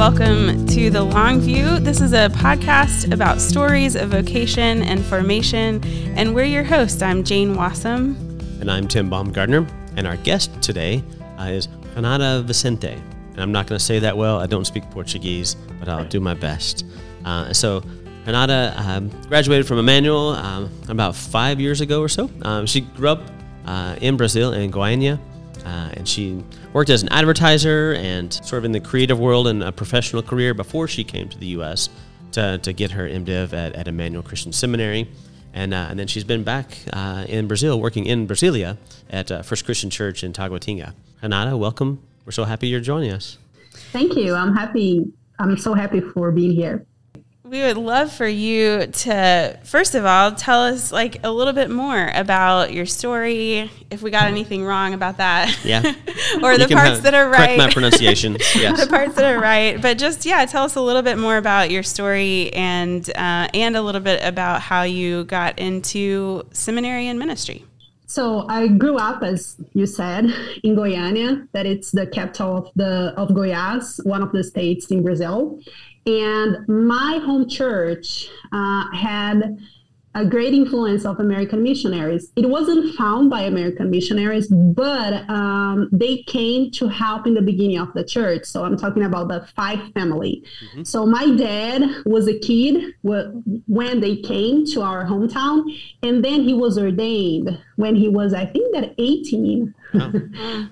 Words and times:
welcome 0.00 0.64
to 0.64 0.88
The 0.88 1.02
Long 1.02 1.40
View. 1.40 1.78
This 1.78 2.00
is 2.00 2.14
a 2.14 2.30
podcast 2.30 3.12
about 3.12 3.38
stories 3.38 3.96
of 3.96 4.08
vocation 4.08 4.82
and 4.82 5.04
formation, 5.04 5.84
and 6.16 6.34
we're 6.34 6.46
your 6.46 6.64
hosts. 6.64 7.02
I'm 7.02 7.22
Jane 7.22 7.54
Wassam. 7.54 8.16
And 8.62 8.70
I'm 8.70 8.88
Tim 8.88 9.10
Baumgardner, 9.10 9.70
and 9.98 10.06
our 10.06 10.16
guest 10.16 10.62
today 10.62 11.04
uh, 11.38 11.48
is 11.48 11.68
Renata 11.94 12.42
Vicente. 12.46 12.94
And 13.32 13.40
I'm 13.40 13.52
not 13.52 13.66
going 13.66 13.78
to 13.78 13.84
say 13.84 13.98
that 13.98 14.16
well, 14.16 14.38
I 14.38 14.46
don't 14.46 14.64
speak 14.64 14.90
Portuguese, 14.90 15.54
but 15.78 15.86
I'll 15.90 16.06
do 16.06 16.18
my 16.18 16.32
best. 16.32 16.86
Uh, 17.26 17.52
so, 17.52 17.82
Renata 18.24 18.72
um, 18.78 19.10
graduated 19.28 19.66
from 19.66 19.78
Emmanuel 19.80 20.30
um, 20.30 20.70
about 20.88 21.14
five 21.14 21.60
years 21.60 21.82
ago 21.82 22.00
or 22.00 22.08
so. 22.08 22.30
Um, 22.40 22.64
she 22.64 22.80
grew 22.80 23.10
up 23.10 23.20
uh, 23.66 23.96
in 24.00 24.16
Brazil, 24.16 24.54
in 24.54 24.72
Goiânia, 24.72 25.20
uh, 25.66 25.90
and 25.92 26.08
she 26.08 26.42
worked 26.72 26.90
as 26.90 27.02
an 27.02 27.08
advertiser 27.10 27.94
and 27.94 28.32
sort 28.32 28.58
of 28.58 28.64
in 28.64 28.72
the 28.72 28.80
creative 28.80 29.18
world 29.18 29.46
and 29.46 29.62
a 29.62 29.72
professional 29.72 30.22
career 30.22 30.54
before 30.54 30.86
she 30.86 31.04
came 31.04 31.28
to 31.28 31.38
the 31.38 31.46
U.S. 31.46 31.88
to, 32.32 32.58
to 32.58 32.72
get 32.72 32.92
her 32.92 33.08
MDiv 33.08 33.52
at, 33.52 33.74
at 33.74 33.88
Emmanuel 33.88 34.22
Christian 34.22 34.52
Seminary. 34.52 35.08
And, 35.52 35.74
uh, 35.74 35.88
and 35.90 35.98
then 35.98 36.06
she's 36.06 36.24
been 36.24 36.44
back 36.44 36.78
uh, 36.92 37.24
in 37.28 37.48
Brazil, 37.48 37.80
working 37.80 38.06
in 38.06 38.28
Brasilia 38.28 38.76
at 39.08 39.32
uh, 39.32 39.42
First 39.42 39.64
Christian 39.64 39.90
Church 39.90 40.22
in 40.22 40.32
Taguatinga. 40.32 40.94
Renata, 41.22 41.56
welcome. 41.56 42.00
We're 42.24 42.32
so 42.32 42.44
happy 42.44 42.68
you're 42.68 42.80
joining 42.80 43.10
us. 43.10 43.38
Thank 43.92 44.14
you. 44.14 44.34
I'm 44.34 44.54
happy. 44.54 45.12
I'm 45.40 45.56
so 45.56 45.74
happy 45.74 46.00
for 46.00 46.30
being 46.30 46.52
here 46.52 46.86
we 47.50 47.62
would 47.62 47.76
love 47.76 48.12
for 48.12 48.28
you 48.28 48.86
to 48.86 49.58
first 49.64 49.96
of 49.96 50.06
all 50.06 50.30
tell 50.30 50.62
us 50.62 50.92
like 50.92 51.18
a 51.24 51.32
little 51.32 51.52
bit 51.52 51.68
more 51.68 52.08
about 52.14 52.72
your 52.72 52.86
story 52.86 53.68
if 53.90 54.02
we 54.02 54.10
got 54.12 54.26
anything 54.26 54.64
wrong 54.64 54.94
about 54.94 55.16
that. 55.16 55.58
Yeah. 55.64 55.82
Or 56.42 56.56
the 56.56 56.68
parts 56.68 57.00
that 57.00 57.12
are 57.12 57.28
right 57.28 57.58
my 57.58 57.72
pronunciation 57.72 58.34
yes. 58.54 58.80
The 58.80 58.88
parts 58.88 59.16
that 59.16 59.24
are 59.24 59.40
right. 59.40 59.82
But 59.82 59.98
just 59.98 60.24
yeah 60.24 60.44
tell 60.46 60.64
us 60.64 60.76
a 60.76 60.80
little 60.80 61.02
bit 61.02 61.18
more 61.18 61.36
about 61.38 61.72
your 61.72 61.82
story 61.82 62.52
and 62.52 63.08
uh, 63.16 63.48
and 63.52 63.76
a 63.76 63.82
little 63.82 64.00
bit 64.00 64.22
about 64.22 64.60
how 64.60 64.82
you 64.82 65.24
got 65.24 65.58
into 65.58 66.44
seminary 66.52 67.08
and 67.08 67.18
ministry. 67.18 67.64
So 68.10 68.44
I 68.48 68.66
grew 68.66 68.96
up, 68.96 69.22
as 69.22 69.54
you 69.72 69.86
said, 69.86 70.24
in 70.64 70.74
Goiânia, 70.74 71.46
that 71.52 71.64
it's 71.64 71.92
the 71.92 72.08
capital 72.08 72.56
of 72.56 72.70
the 72.74 73.14
of 73.16 73.28
Goiás, 73.28 74.04
one 74.04 74.20
of 74.20 74.32
the 74.32 74.42
states 74.42 74.90
in 74.90 75.04
Brazil. 75.04 75.60
And 76.06 76.66
my 76.66 77.20
home 77.24 77.48
church 77.48 78.28
uh, 78.52 78.84
had 78.94 79.58
a 80.14 80.24
great 80.24 80.52
influence 80.52 81.04
of 81.04 81.20
American 81.20 81.62
missionaries. 81.62 82.32
It 82.34 82.48
wasn't 82.48 82.96
found 82.96 83.30
by 83.30 83.42
American 83.42 83.90
missionaries, 83.90 84.48
but 84.48 85.28
um, 85.30 85.88
they 85.92 86.24
came 86.24 86.72
to 86.72 86.88
help 86.88 87.28
in 87.28 87.34
the 87.34 87.42
beginning 87.42 87.78
of 87.78 87.92
the 87.92 88.02
church. 88.02 88.44
So 88.44 88.64
I'm 88.64 88.76
talking 88.76 89.04
about 89.04 89.28
the 89.28 89.46
Fife 89.54 89.92
family. 89.94 90.42
Mm-hmm. 90.64 90.82
So 90.82 91.06
my 91.06 91.30
dad 91.36 91.82
was 92.06 92.26
a 92.26 92.36
kid 92.36 92.94
when 93.02 94.00
they 94.00 94.16
came 94.16 94.66
to 94.72 94.82
our 94.82 95.04
hometown, 95.04 95.64
and 96.02 96.24
then 96.24 96.42
he 96.42 96.54
was 96.54 96.76
ordained 96.76 97.56
when 97.76 97.94
he 97.94 98.08
was, 98.08 98.34
I 98.34 98.46
think, 98.46 98.74
that 98.74 98.94
18. 98.98 99.74
Oh. 99.94 100.12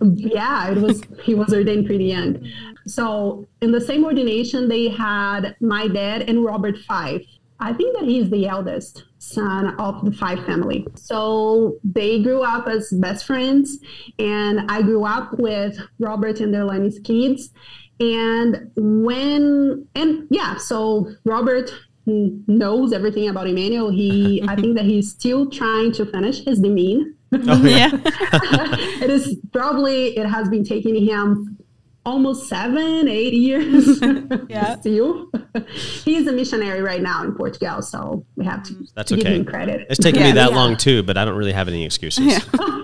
yeah, 0.17 0.71
it 0.73 0.79
was. 0.79 1.03
He 1.23 1.35
was 1.35 1.55
ordained 1.55 1.87
pretty 1.87 2.07
young. 2.07 2.45
So 2.87 3.47
in 3.61 3.71
the 3.71 3.81
same 3.81 4.05
ordination, 4.05 4.69
they 4.69 4.89
had 4.89 5.55
my 5.61 5.87
dad 5.87 6.29
and 6.29 6.45
Robert 6.45 6.79
Fife. 6.79 7.25
I 7.61 7.73
think 7.73 7.99
that 7.99 8.05
he's 8.05 8.31
the 8.31 8.47
eldest 8.47 9.05
son 9.33 9.75
of 9.79 10.05
the 10.05 10.13
Fife 10.13 10.45
family. 10.45 10.87
So 10.95 11.77
they 11.85 12.23
grew 12.23 12.43
up 12.43 12.67
as 12.67 12.91
best 12.93 13.27
friends, 13.27 13.79
and 14.19 14.71
I 14.71 14.83
grew 14.83 15.05
up 15.05 15.39
with 15.39 15.79
Robert 15.99 16.41
and 16.41 16.53
their 16.53 16.65
Delaney's 16.65 16.99
kids. 17.01 17.51
And 18.01 18.71
when, 18.77 19.87
and 19.95 20.27
yeah, 20.31 20.57
so 20.57 21.11
Robert 21.25 21.71
knows 22.07 22.93
everything 22.93 23.29
about 23.29 23.47
Emmanuel. 23.47 23.91
He, 23.91 24.43
I 24.49 24.57
think 24.57 24.77
that 24.77 24.85
he's 24.85 25.11
still 25.11 25.51
trying 25.51 25.93
to 25.93 26.07
finish 26.07 26.45
his 26.45 26.61
DMin. 26.61 27.15
Oh, 27.33 27.67
yeah. 27.67 27.91
it 29.03 29.11
is 29.11 29.37
probably, 29.53 30.17
it 30.17 30.27
has 30.27 30.49
been 30.49 30.65
taking 30.65 31.05
him 31.05 31.59
almost 32.05 32.49
seven, 32.49 33.09
eight 33.09 33.33
years. 33.49 34.01
yeah. 34.49 34.77
Still. 34.81 35.31
He's 36.05 36.27
a 36.27 36.33
missionary 36.33 36.83
right 36.83 37.03
now 37.03 37.25
in 37.25 37.35
Portugal, 37.35 37.83
so 37.83 38.25
we 38.37 38.45
have 38.45 38.63
to, 38.65 38.75
That's 38.95 39.09
to 39.11 39.15
okay. 39.15 39.25
give 39.25 39.33
him 39.33 39.45
credit. 39.45 39.87
It's 39.91 39.99
taken 39.99 40.21
yeah, 40.21 40.29
me 40.29 40.33
that 40.33 40.51
yeah. 40.51 40.57
long 40.57 40.77
too, 40.77 41.03
but 41.03 41.17
I 41.17 41.25
don't 41.25 41.37
really 41.37 41.53
have 41.53 41.69
any 41.69 41.85
excuses. 41.85 42.27
Yeah. 42.27 42.81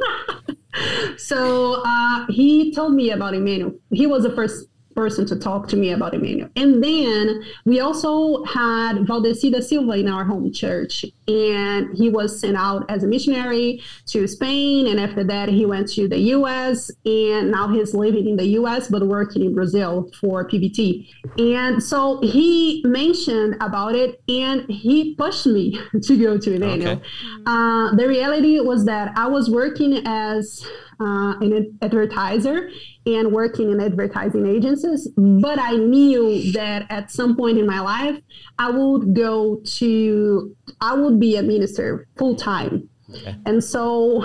so 1.16 1.82
uh, 1.84 2.26
he 2.28 2.72
told 2.72 2.94
me 2.94 3.10
about 3.10 3.34
Emmanuel. 3.34 3.72
He 3.90 4.06
was 4.06 4.22
the 4.24 4.34
first 4.34 4.66
person 4.94 5.26
to 5.26 5.36
talk 5.36 5.68
to 5.68 5.76
me 5.76 5.90
about 5.90 6.14
Emmanuel. 6.14 6.48
And 6.56 6.82
then 6.82 7.42
we 7.64 7.80
also 7.80 8.44
had 8.44 8.98
Valdeci 8.98 9.52
da 9.52 9.60
Silva 9.60 9.92
in 9.92 10.08
our 10.08 10.24
home 10.24 10.52
church, 10.52 11.04
and 11.28 11.96
he 11.96 12.08
was 12.08 12.40
sent 12.40 12.56
out 12.56 12.88
as 12.90 13.02
a 13.02 13.06
missionary 13.06 13.82
to 14.06 14.26
Spain. 14.26 14.86
And 14.86 15.00
after 15.00 15.24
that, 15.24 15.48
he 15.48 15.66
went 15.66 15.88
to 15.92 16.08
the 16.08 16.18
US, 16.18 16.90
and 17.04 17.50
now 17.50 17.68
he's 17.68 17.94
living 17.94 18.28
in 18.28 18.36
the 18.36 18.46
US 18.60 18.88
but 18.88 19.06
working 19.06 19.44
in 19.44 19.54
Brazil 19.54 20.10
for 20.20 20.48
PBT. 20.48 21.08
And 21.38 21.82
so 21.82 22.20
he 22.20 22.82
mentioned 22.86 23.56
about 23.60 23.94
it, 23.94 24.20
and 24.28 24.68
he 24.70 25.14
pushed 25.14 25.46
me 25.46 25.78
to 26.02 26.16
go 26.16 26.38
to 26.38 26.54
Emmanuel. 26.54 26.92
Okay. 26.92 27.02
Uh, 27.46 27.94
the 27.94 28.06
reality 28.06 28.60
was 28.60 28.84
that 28.84 29.12
I 29.16 29.26
was 29.26 29.50
working 29.50 30.02
as 30.06 30.66
uh, 31.00 31.34
an 31.40 31.78
advertiser 31.82 32.70
and 33.06 33.32
working 33.32 33.70
in 33.70 33.80
advertising 33.80 34.46
agencies. 34.46 35.08
But 35.16 35.58
I 35.58 35.76
knew 35.76 36.52
that 36.52 36.86
at 36.90 37.10
some 37.10 37.36
point 37.36 37.58
in 37.58 37.66
my 37.66 37.80
life, 37.80 38.20
I 38.58 38.70
would 38.70 39.14
go 39.14 39.60
to, 39.64 40.56
I 40.80 40.94
would 40.94 41.20
be 41.20 41.36
a 41.36 41.42
minister 41.42 42.06
full 42.16 42.36
time. 42.36 42.88
Okay. 43.10 43.36
And 43.46 43.62
so 43.62 44.24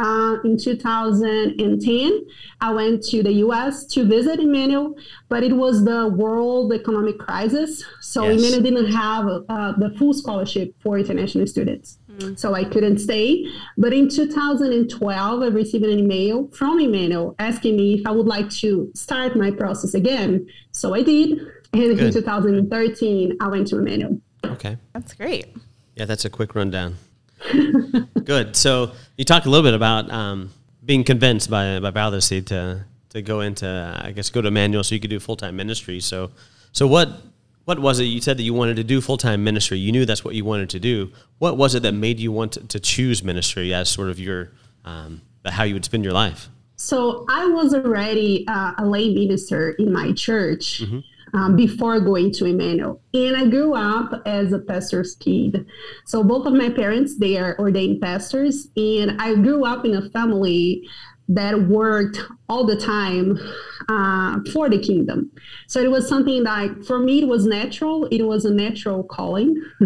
uh, 0.00 0.36
in 0.44 0.56
2010, 0.56 2.26
I 2.60 2.72
went 2.72 3.02
to 3.04 3.22
the 3.22 3.32
US 3.44 3.84
to 3.88 4.04
visit 4.04 4.40
Emmanuel, 4.40 4.94
but 5.28 5.42
it 5.42 5.52
was 5.52 5.84
the 5.84 6.08
world 6.08 6.72
economic 6.72 7.18
crisis. 7.18 7.84
So 8.00 8.24
yes. 8.24 8.40
Emmanuel 8.40 8.62
didn't 8.62 8.92
have 8.92 9.26
uh, 9.48 9.72
the 9.78 9.94
full 9.98 10.14
scholarship 10.14 10.74
for 10.82 10.98
international 10.98 11.46
students. 11.46 11.98
So 12.36 12.54
I 12.54 12.64
couldn't 12.64 12.98
stay. 12.98 13.46
But 13.76 13.92
in 13.92 14.08
2012, 14.08 15.42
I 15.42 15.46
received 15.46 15.84
an 15.84 15.98
email 15.98 16.48
from 16.48 16.78
Emmanuel 16.78 17.34
asking 17.38 17.76
me 17.76 17.94
if 17.94 18.06
I 18.06 18.10
would 18.10 18.26
like 18.26 18.50
to 18.60 18.90
start 18.94 19.36
my 19.36 19.50
process 19.50 19.94
again. 19.94 20.46
So 20.72 20.94
I 20.94 21.02
did. 21.02 21.38
And 21.72 21.96
Good. 21.96 22.00
in 22.00 22.12
2013, 22.12 23.36
I 23.40 23.48
went 23.48 23.68
to 23.68 23.78
Emmanuel. 23.78 24.20
Okay. 24.44 24.76
That's 24.92 25.14
great. 25.14 25.46
Yeah, 25.94 26.04
that's 26.06 26.24
a 26.24 26.30
quick 26.30 26.54
rundown. 26.54 26.96
Good. 28.24 28.56
So 28.56 28.92
you 29.16 29.24
talked 29.24 29.46
a 29.46 29.50
little 29.50 29.64
bit 29.64 29.74
about 29.74 30.10
um, 30.10 30.50
being 30.84 31.04
convinced 31.04 31.50
by 31.50 31.78
by 31.80 31.90
Valdeci 31.90 32.44
to 32.46 32.84
to 33.10 33.22
go 33.22 33.40
into 33.40 34.00
I 34.02 34.12
guess 34.12 34.30
go 34.30 34.40
to 34.40 34.48
Emmanuel 34.48 34.84
so 34.84 34.94
you 34.94 35.00
could 35.00 35.10
do 35.10 35.20
full 35.20 35.36
time 35.36 35.56
ministry. 35.56 36.00
So 36.00 36.30
so 36.72 36.86
what 36.86 37.22
what 37.70 37.78
was 37.78 38.00
it? 38.00 38.06
You 38.06 38.20
said 38.20 38.36
that 38.36 38.42
you 38.42 38.52
wanted 38.52 38.74
to 38.78 38.82
do 38.82 39.00
full 39.00 39.16
time 39.16 39.44
ministry. 39.44 39.78
You 39.78 39.92
knew 39.92 40.04
that's 40.04 40.24
what 40.24 40.34
you 40.34 40.44
wanted 40.44 40.70
to 40.70 40.80
do. 40.80 41.12
What 41.38 41.56
was 41.56 41.76
it 41.76 41.84
that 41.84 41.92
made 41.92 42.18
you 42.18 42.32
want 42.32 42.54
to, 42.54 42.66
to 42.66 42.80
choose 42.80 43.22
ministry 43.22 43.72
as 43.72 43.88
sort 43.88 44.10
of 44.10 44.18
your 44.18 44.50
um, 44.84 45.22
how 45.46 45.62
you 45.62 45.74
would 45.74 45.84
spend 45.84 46.02
your 46.02 46.12
life? 46.12 46.48
So 46.74 47.24
I 47.28 47.46
was 47.46 47.72
already 47.72 48.44
uh, 48.48 48.72
a 48.76 48.84
lay 48.84 49.14
minister 49.14 49.70
in 49.78 49.92
my 49.92 50.12
church. 50.12 50.82
Mm-hmm. 50.82 50.98
Um, 51.32 51.54
before 51.54 52.00
going 52.00 52.32
to 52.32 52.44
Emmanuel. 52.44 53.00
And 53.14 53.36
I 53.36 53.46
grew 53.46 53.74
up 53.74 54.20
as 54.26 54.52
a 54.52 54.58
pastor's 54.58 55.14
kid. 55.14 55.64
So 56.04 56.24
both 56.24 56.44
of 56.44 56.54
my 56.54 56.70
parents, 56.70 57.18
they 57.18 57.36
are 57.38 57.56
ordained 57.56 58.00
pastors. 58.02 58.66
And 58.76 59.22
I 59.22 59.36
grew 59.36 59.64
up 59.64 59.84
in 59.84 59.94
a 59.94 60.10
family 60.10 60.88
that 61.30 61.68
worked 61.68 62.20
all 62.48 62.66
the 62.66 62.76
time 62.76 63.38
uh, 63.88 64.40
for 64.52 64.68
the 64.68 64.78
kingdom. 64.78 65.30
So 65.68 65.80
it 65.80 65.90
was 65.90 66.08
something 66.08 66.42
like, 66.42 66.82
for 66.84 66.98
me, 66.98 67.22
it 67.22 67.28
was 67.28 67.46
natural. 67.46 68.06
It 68.06 68.22
was 68.22 68.44
a 68.44 68.50
natural 68.52 69.04
calling. 69.04 69.62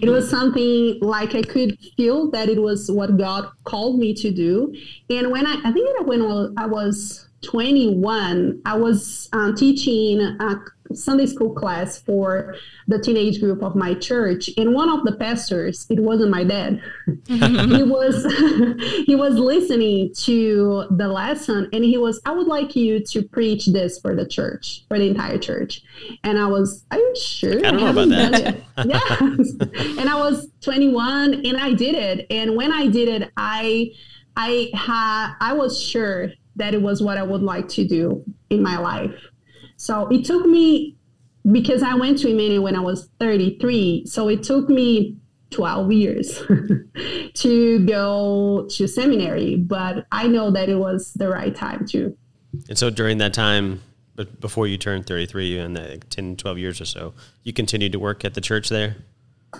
it 0.00 0.08
was 0.08 0.30
something 0.30 0.98
like 1.00 1.34
I 1.34 1.42
could 1.42 1.76
feel 1.96 2.30
that 2.30 2.48
it 2.48 2.62
was 2.62 2.90
what 2.90 3.16
God 3.16 3.50
called 3.64 3.98
me 3.98 4.14
to 4.14 4.30
do. 4.30 4.72
And 5.10 5.32
when 5.32 5.46
I, 5.46 5.60
I 5.64 5.72
think 5.72 5.88
that 5.98 6.06
when 6.06 6.54
I 6.56 6.66
was 6.66 7.28
21, 7.42 8.62
I 8.64 8.76
was 8.76 9.28
um, 9.32 9.56
teaching 9.56 10.20
a 10.20 10.56
Sunday 10.94 11.26
school 11.26 11.52
class 11.52 12.00
for 12.00 12.54
the 12.86 12.98
teenage 12.98 13.40
group 13.40 13.62
of 13.62 13.74
my 13.74 13.94
church, 13.94 14.50
and 14.56 14.74
one 14.74 14.88
of 14.88 15.04
the 15.04 15.12
pastors, 15.12 15.86
it 15.90 16.00
wasn't 16.00 16.30
my 16.30 16.44
dad, 16.44 16.80
he 17.26 17.82
was 17.82 18.24
he 19.06 19.14
was 19.14 19.34
listening 19.34 20.12
to 20.14 20.84
the 20.90 21.08
lesson, 21.08 21.68
and 21.72 21.84
he 21.84 21.98
was, 21.98 22.20
I 22.24 22.32
would 22.32 22.46
like 22.46 22.74
you 22.76 23.00
to 23.06 23.22
preach 23.22 23.66
this 23.66 23.98
for 24.00 24.14
the 24.14 24.26
church, 24.26 24.84
for 24.88 24.98
the 24.98 25.06
entire 25.06 25.38
church, 25.38 25.82
and 26.24 26.38
I 26.38 26.46
was, 26.46 26.84
are 26.90 26.98
you 26.98 27.14
sure? 27.16 27.58
I 27.58 27.70
don't 27.70 27.80
know 27.80 27.90
about 27.90 28.08
that. 28.08 28.56
yeah, 28.86 30.00
and 30.00 30.08
I 30.08 30.14
was 30.14 30.48
21, 30.62 31.46
and 31.46 31.56
I 31.56 31.74
did 31.74 31.94
it, 31.94 32.26
and 32.30 32.56
when 32.56 32.72
I 32.72 32.86
did 32.86 33.08
it, 33.08 33.30
I 33.36 33.92
I 34.36 34.70
had 34.72 35.34
I 35.40 35.52
was 35.52 35.82
sure 35.82 36.30
that 36.58 36.74
it 36.74 36.82
was 36.82 37.02
what 37.02 37.18
I 37.18 37.22
would 37.22 37.42
like 37.42 37.68
to 37.70 37.86
do 37.86 38.24
in 38.50 38.62
my 38.62 38.78
life. 38.78 39.14
So 39.78 40.08
it 40.08 40.24
took 40.24 40.44
me 40.44 40.96
because 41.50 41.82
I 41.82 41.94
went 41.94 42.18
to 42.18 42.28
Emmanuel 42.28 42.64
when 42.64 42.76
I 42.76 42.80
was 42.80 43.08
33. 43.20 44.04
So 44.06 44.28
it 44.28 44.42
took 44.42 44.68
me 44.68 45.16
12 45.50 45.92
years 45.92 46.42
to 47.34 47.86
go 47.86 48.68
to 48.70 48.86
seminary, 48.86 49.56
but 49.56 50.04
I 50.12 50.26
know 50.26 50.50
that 50.50 50.68
it 50.68 50.76
was 50.76 51.14
the 51.14 51.28
right 51.28 51.54
time 51.54 51.86
too. 51.86 52.16
And 52.68 52.76
so 52.76 52.90
during 52.90 53.18
that 53.18 53.32
time, 53.32 53.80
but 54.14 54.40
before 54.40 54.66
you 54.66 54.76
turned 54.76 55.06
33 55.06 55.58
and 55.58 55.76
the 55.76 56.02
10, 56.10 56.36
12 56.36 56.58
years 56.58 56.80
or 56.80 56.84
so, 56.84 57.14
you 57.44 57.52
continued 57.52 57.92
to 57.92 57.98
work 57.98 58.24
at 58.24 58.34
the 58.34 58.40
church 58.40 58.68
there? 58.68 58.96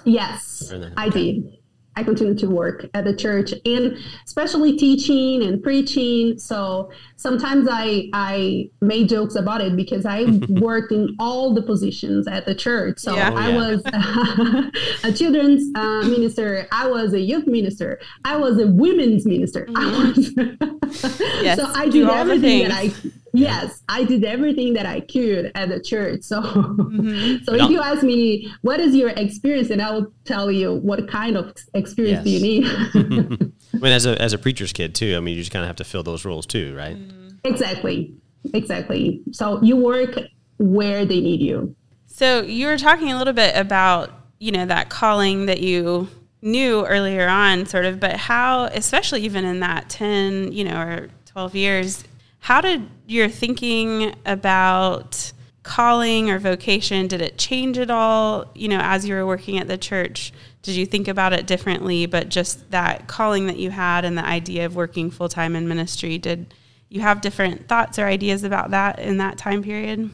Yes, 0.05 0.73
I 0.97 1.09
did. 1.09 1.56
I 1.99 2.05
continued 2.05 2.39
to 2.39 2.47
work 2.49 2.87
at 2.95 3.05
the 3.05 3.12
church 3.12 3.53
and 3.65 3.99
especially 4.25 4.77
teaching 4.77 5.43
and 5.43 5.61
preaching. 5.61 6.39
So 6.39 6.93
sometimes 7.17 7.67
I 7.69 8.09
I 8.12 8.71
made 8.81 9.09
jokes 9.09 9.35
about 9.35 9.62
it 9.62 9.75
because 9.75 10.06
I 10.06 10.27
worked 10.49 10.93
in 10.93 11.17
all 11.19 11.53
the 11.53 11.62
positions 11.62 12.29
at 12.29 12.47
the 12.47 12.55
church. 12.55 13.00
So 13.00 13.17
yeah. 13.17 13.33
I 13.35 13.50
was 13.53 13.83
a 15.03 15.12
children's 15.12 15.65
uh, 15.75 16.03
minister. 16.03 16.69
I 16.71 16.87
was 16.87 17.15
a 17.15 17.21
youth 17.21 17.49
minister. 17.49 17.99
I 18.25 18.37
was 18.37 18.61
a 18.61 18.69
women's 18.69 19.27
minister. 19.27 19.67
Mm-hmm. 19.67 19.77
I 19.77 20.71
was 20.87 21.21
yes, 21.43 21.59
so 21.59 21.67
I 21.75 21.89
did 21.89 22.09
everything 22.09 22.69
that 22.69 22.73
I 22.73 22.93
yes 23.33 23.83
i 23.89 24.05
did 24.05 24.25
everything 24.25 24.73
that 24.75 24.87
i 24.87 25.01
could 25.01 25.51
at 25.55 25.69
the 25.69 25.81
church 25.81 26.23
so 26.23 26.41
mm-hmm. 26.41 27.37
so 27.45 27.55
if 27.55 27.71
you 27.71 27.81
ask 27.81 28.03
me 28.03 28.51
what 28.63 28.81
is 28.81 28.95
your 28.95 29.11
experience 29.11 29.71
and 29.71 29.83
i 29.83 29.91
will 29.91 30.13
tell 30.25 30.51
you 30.51 30.75
what 30.77 31.09
kind 31.09 31.37
of 31.37 31.55
experience 31.75 32.25
yes. 32.27 32.41
do 32.41 32.47
you 32.47 32.61
need 32.61 33.53
i 33.75 33.77
mean 33.77 33.93
as 33.93 34.07
a 34.07 34.21
as 34.21 34.33
a 34.33 34.39
preacher's 34.39 34.73
kid 34.73 34.95
too 34.95 35.17
i 35.17 35.21
mean 35.21 35.35
you 35.35 35.41
just 35.41 35.53
kind 35.53 35.63
of 35.63 35.67
have 35.67 35.77
to 35.77 35.85
fill 35.85 36.03
those 36.03 36.25
roles 36.25 36.47
too 36.47 36.75
right 36.77 36.97
mm-hmm. 36.97 37.29
exactly 37.45 38.15
exactly 38.55 39.23
so 39.33 39.63
you 39.63 39.77
work 39.77 40.19
where 40.59 41.05
they 41.05 41.21
need 41.21 41.41
you 41.41 41.75
so 42.07 42.43
you 42.43 42.67
were 42.67 42.79
talking 42.79 43.13
a 43.13 43.19
little 43.19 43.35
bit 43.35 43.55
about 43.57 44.11
you 44.39 44.53
know 44.53 44.67
that 44.67 44.89
calling 44.89 45.47
that 45.47 45.61
you 45.61 46.09
knew 46.41 46.87
earlier 46.87 47.29
on 47.29 47.67
sort 47.67 47.85
of 47.85 47.99
but 47.99 48.17
how 48.17 48.65
especially 48.67 49.23
even 49.23 49.45
in 49.45 49.61
that 49.61 49.89
10 49.89 50.53
you 50.53 50.65
know 50.65 50.81
or 50.81 51.09
12 51.27 51.55
years 51.55 52.05
how 52.40 52.61
did 52.61 52.88
your 53.06 53.29
thinking 53.29 54.14
about 54.25 55.32
calling 55.62 56.31
or 56.31 56.38
vocation 56.38 57.06
did 57.06 57.20
it 57.20 57.37
change 57.37 57.76
at 57.76 57.90
all, 57.90 58.50
you 58.55 58.69
know, 58.69 58.81
as 58.81 59.06
you 59.06 59.14
were 59.14 59.26
working 59.26 59.58
at 59.58 59.69
the 59.69 59.76
church? 59.76 60.32
Did 60.62 60.76
you 60.76 60.87
think 60.87 61.08
about 61.08 61.32
it 61.32 61.46
differently, 61.46 62.06
but 62.06 62.31
just 62.31 62.70
that 62.70 63.06
calling 63.06 63.46
that 63.46 63.58
you 63.58 63.70
had 63.70 64.05
and 64.05 64.17
the 64.17 64.25
idea 64.25 64.67
of 64.67 64.75
working 64.75 65.11
full-time 65.11 65.55
in 65.55 65.69
ministry, 65.69 66.17
did 66.19 66.55
you 66.88 67.02
have 67.02 67.20
different 67.20 67.69
thoughts 67.69 67.99
or 67.99 68.06
ideas 68.06 68.44
about 68.44 68.70
that 68.70 68.99
in 68.99 69.19
that 69.19 69.37
time 69.37 69.62
period? 69.62 70.11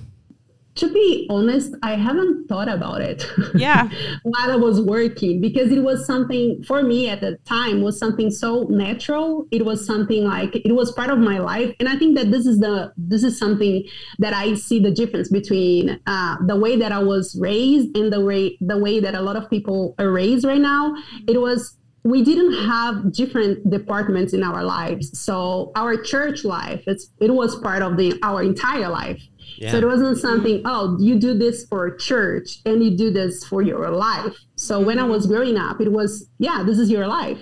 To 0.77 0.93
be 0.93 1.27
honest, 1.31 1.75
I 1.83 1.95
haven't 1.95 2.49
thought 2.49 2.69
about 2.69 3.01
it. 3.01 3.25
Yeah. 3.55 3.89
while 4.23 4.51
I 4.51 4.57
was 4.57 4.81
working 4.81 5.41
because 5.41 5.71
it 5.71 5.83
was 5.83 6.05
something 6.07 6.63
for 6.65 6.83
me 6.83 7.09
at 7.09 7.21
the 7.21 7.37
time 7.45 7.83
was 7.83 7.99
something 7.99 8.31
so 8.31 8.65
natural. 8.65 9.47
It 9.51 9.65
was 9.65 9.87
something 9.87 10.25
like 10.25 10.57
it 10.57 10.73
was 10.73 10.93
part 10.93 11.11
of 11.11 11.19
my 11.19 11.39
life, 11.39 11.75
and 11.79 11.89
I 11.89 11.97
think 11.97 12.17
that 12.17 12.31
this 12.31 12.47
is 12.47 12.59
the 12.59 12.93
this 12.97 13.23
is 13.23 13.39
something 13.39 13.85
that 14.19 14.35
I 14.35 14.55
see 14.55 14.81
the 14.81 14.91
difference 14.91 15.29
between 15.29 16.01
uh, 16.07 16.37
the 16.47 16.57
way 16.57 16.77
that 16.77 16.93
I 16.93 16.99
was 16.99 17.37
raised 17.41 17.97
and 17.97 18.13
the 18.13 18.21
way 18.21 18.57
the 18.61 18.79
way 18.79 19.01
that 19.01 19.15
a 19.15 19.21
lot 19.21 19.37
of 19.37 19.49
people 19.51 19.95
are 19.99 20.11
raised 20.11 20.45
right 20.45 20.61
now. 20.61 20.95
It 21.29 21.41
was 21.41 21.77
we 22.05 22.23
didn't 22.23 22.53
have 22.67 23.13
different 23.13 23.69
departments 23.71 24.33
in 24.33 24.43
our 24.43 24.63
lives 24.63 25.19
so 25.19 25.73
our 25.75 25.97
church 25.97 26.45
life 26.45 26.83
it's, 26.87 27.11
it 27.21 27.33
was 27.33 27.57
part 27.61 27.83
of 27.83 27.97
the 27.97 28.19
our 28.23 28.43
entire 28.43 28.89
life 28.89 29.23
yeah. 29.57 29.71
So 29.71 29.79
it 29.79 29.85
wasn't 29.85 30.19
something, 30.19 30.63
oh, 30.65 30.97
you 30.99 31.19
do 31.19 31.37
this 31.37 31.67
for 31.67 31.95
church 31.97 32.59
and 32.67 32.83
you 32.83 32.97
do 32.97 33.11
this 33.11 33.45
for 33.45 33.63
your 33.63 33.91
life. 33.91 34.35
So 34.57 34.81
when 34.81 34.99
I 34.99 35.05
was 35.05 35.25
mm-hmm. 35.25 35.35
growing 35.35 35.57
up, 35.57 35.81
it 35.81 35.93
was, 35.93 36.29
yeah, 36.39 36.63
this 36.65 36.79
is 36.79 36.91
your 36.91 37.07
life. 37.07 37.39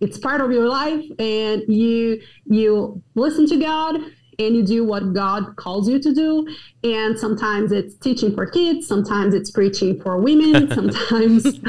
It's 0.00 0.18
part 0.18 0.40
of 0.40 0.50
your 0.50 0.66
life 0.66 1.04
and 1.18 1.62
you 1.68 2.22
you 2.46 3.02
listen 3.14 3.46
to 3.48 3.58
God 3.58 4.00
and 4.40 4.56
you 4.56 4.62
do 4.62 4.84
what 4.84 5.12
God 5.12 5.56
calls 5.56 5.88
you 5.88 6.00
to 6.00 6.14
do. 6.14 6.48
And 6.82 7.18
sometimes 7.18 7.72
it's 7.72 7.94
teaching 7.94 8.34
for 8.34 8.46
kids, 8.46 8.88
sometimes 8.88 9.34
it's 9.34 9.50
preaching 9.50 10.00
for 10.00 10.16
women, 10.18 10.70
sometimes 10.74 11.44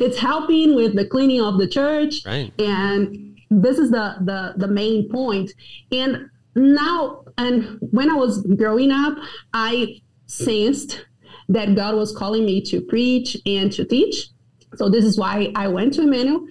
it's 0.00 0.18
helping 0.18 0.74
with 0.74 0.94
the 0.94 1.06
cleaning 1.06 1.42
of 1.42 1.58
the 1.58 1.66
church. 1.66 2.24
Right. 2.24 2.52
And 2.60 3.36
this 3.50 3.78
is 3.78 3.90
the 3.90 4.16
the 4.20 4.54
the 4.56 4.68
main 4.68 5.10
point. 5.10 5.52
And 5.90 6.30
now 6.54 7.24
and 7.36 7.78
when 7.80 8.10
I 8.10 8.14
was 8.14 8.42
growing 8.42 8.92
up, 8.92 9.18
I 9.52 10.00
sensed 10.26 11.04
that 11.48 11.74
God 11.74 11.94
was 11.94 12.14
calling 12.14 12.44
me 12.44 12.60
to 12.62 12.80
preach 12.80 13.36
and 13.46 13.72
to 13.72 13.84
teach. 13.84 14.28
So 14.76 14.88
this 14.88 15.04
is 15.04 15.18
why 15.18 15.50
I 15.54 15.66
went 15.68 15.94
to 15.94 16.02
Emmanuel. 16.02 16.46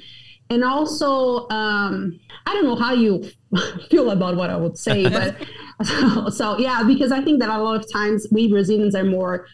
And 0.49 0.63
also, 0.63 1.47
um, 1.49 2.19
I 2.45 2.53
don't 2.53 2.63
know 2.63 2.75
how 2.75 2.93
you 2.93 3.29
feel 3.89 4.11
about 4.11 4.35
what 4.35 4.49
I 4.49 4.57
would 4.57 4.77
say, 4.77 5.07
but 5.09 5.35
so, 5.83 6.29
so, 6.33 6.57
yeah, 6.57 6.83
because 6.83 7.11
I 7.11 7.21
think 7.21 7.39
that 7.39 7.49
a 7.49 7.61
lot 7.61 7.75
of 7.75 7.91
times 7.91 8.27
we 8.31 8.47
Brazilians 8.47 8.95
are 8.95 9.03
more 9.03 9.47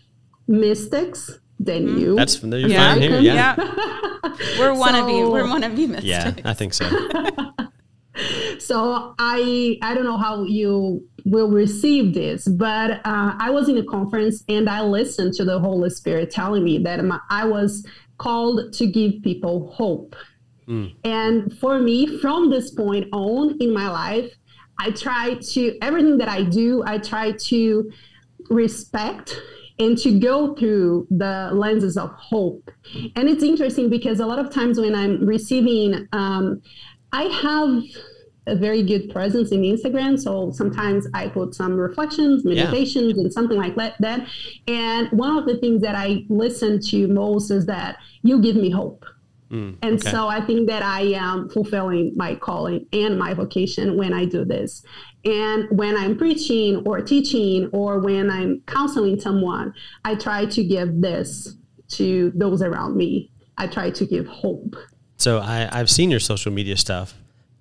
mystics 0.48 1.40
than 1.60 1.88
mm-hmm. 1.88 1.98
you. 1.98 2.16
That's 2.16 2.42
you're 2.42 2.58
yeah. 2.58 2.94
fine 2.94 3.02
here. 3.02 3.20
Yeah, 3.20 3.56
yeah. 3.58 4.36
we're 4.60 4.74
one 4.74 4.94
so, 4.94 5.04
of 5.04 5.10
you. 5.10 5.30
We're 5.30 5.48
one 5.48 5.64
of 5.64 5.78
you 5.78 5.88
mystics. 5.88 6.08
Yeah, 6.08 6.34
I 6.46 6.54
think 6.54 6.74
so. 6.74 6.86
so 8.60 9.16
I 9.20 9.78
I 9.82 9.94
don't 9.94 10.06
know 10.06 10.18
how 10.18 10.44
you 10.44 11.08
will 11.26 11.50
receive 11.50 12.14
this, 12.14 12.48
but 12.48 12.92
uh, 13.06 13.34
I 13.40 13.50
was 13.50 13.70
in 13.70 13.78
a 13.78 13.84
conference 13.84 14.44
and 14.50 14.70
I 14.70 14.82
listened 14.82 15.34
to 15.36 15.46
the 15.46 15.60
Holy 15.60 15.90
Spirit 15.90 16.32
telling 16.32 16.64
me 16.64 16.80
that 16.80 17.04
my, 17.04 17.20
I 17.30 17.46
was 17.46 17.86
called 18.18 18.74
to 18.74 18.88
give 18.88 19.22
people 19.24 19.72
hope. 19.72 20.16
Mm. 20.68 20.96
And 21.04 21.58
for 21.60 21.80
me, 21.80 22.18
from 22.20 22.50
this 22.50 22.72
point 22.72 23.08
on 23.12 23.58
in 23.60 23.74
my 23.74 23.90
life, 23.90 24.32
I 24.80 24.92
try 24.92 25.36
to 25.52 25.78
everything 25.82 26.18
that 26.18 26.30
I 26.30 26.44
do, 26.44 26.84
I 26.86 26.98
try 26.98 27.32
to 27.32 27.92
respect 28.50 29.40
and 29.80 29.98
to 29.98 30.20
go 30.20 30.56
through 30.56 31.08
the 31.10 31.50
lenses 31.54 31.98
of 31.98 32.12
hope. 32.12 32.70
And 33.16 33.28
it's 33.30 33.44
interesting 33.44 33.90
because 33.90 34.20
a 34.20 34.26
lot 34.26 34.40
of 34.40 34.52
times 34.52 34.80
when 34.80 34.94
I'm 34.94 35.26
receiving, 35.26 36.08
um, 36.12 36.62
I 37.12 37.24
have 37.24 37.84
a 38.46 38.56
very 38.56 38.84
good 38.84 39.10
presence 39.10 39.52
in 39.52 39.62
Instagram. 39.62 40.20
So 40.20 40.52
sometimes 40.52 41.08
I 41.14 41.28
put 41.28 41.56
some 41.56 41.74
reflections, 41.74 42.44
meditations, 42.44 43.14
yeah. 43.16 43.24
and 43.24 43.34
something 43.34 43.58
like 43.58 43.76
that. 43.76 44.28
And 44.68 45.10
one 45.12 45.38
of 45.38 45.46
the 45.46 45.58
things 45.58 45.82
that 45.82 45.96
I 45.96 46.26
listen 46.30 46.82
to 46.90 47.08
most 47.08 47.52
is 47.52 47.66
that 47.68 47.98
you 48.22 48.42
give 48.42 48.56
me 48.56 48.70
hope. 48.70 49.06
Mm, 49.54 49.78
and 49.82 50.00
okay. 50.00 50.10
so 50.10 50.28
I 50.28 50.42
think 50.42 50.68
that 50.68 50.84
I 50.84 51.02
am 51.14 51.50
fulfilling 51.50 52.14
my 52.16 52.36
calling 52.36 52.88
and 52.92 53.18
my 53.20 53.34
vocation 53.34 53.98
when 53.98 54.14
I 54.14 54.26
do 54.26 54.44
this. 54.44 54.84
And 55.24 55.68
when 55.78 55.96
I'm 55.96 56.18
preaching 56.18 56.84
or 56.86 57.02
teaching 57.02 57.70
or 57.72 58.00
when 58.00 58.30
I'm 58.30 58.62
counseling 58.68 59.20
someone, 59.20 59.74
I 60.04 60.16
try 60.16 60.46
to 60.48 60.64
give 60.64 61.02
this 61.02 61.56
to 61.90 62.32
those 62.36 62.62
around 62.62 62.98
me. 62.98 63.32
I 63.58 63.68
try 63.68 63.92
to 63.92 64.06
give 64.06 64.28
hope. 64.28 64.76
So 65.18 65.40
I, 65.40 65.70
I've 65.72 65.90
seen 65.90 66.10
your 66.10 66.20
social 66.20 66.52
media 66.52 66.76
stuff 66.76 67.14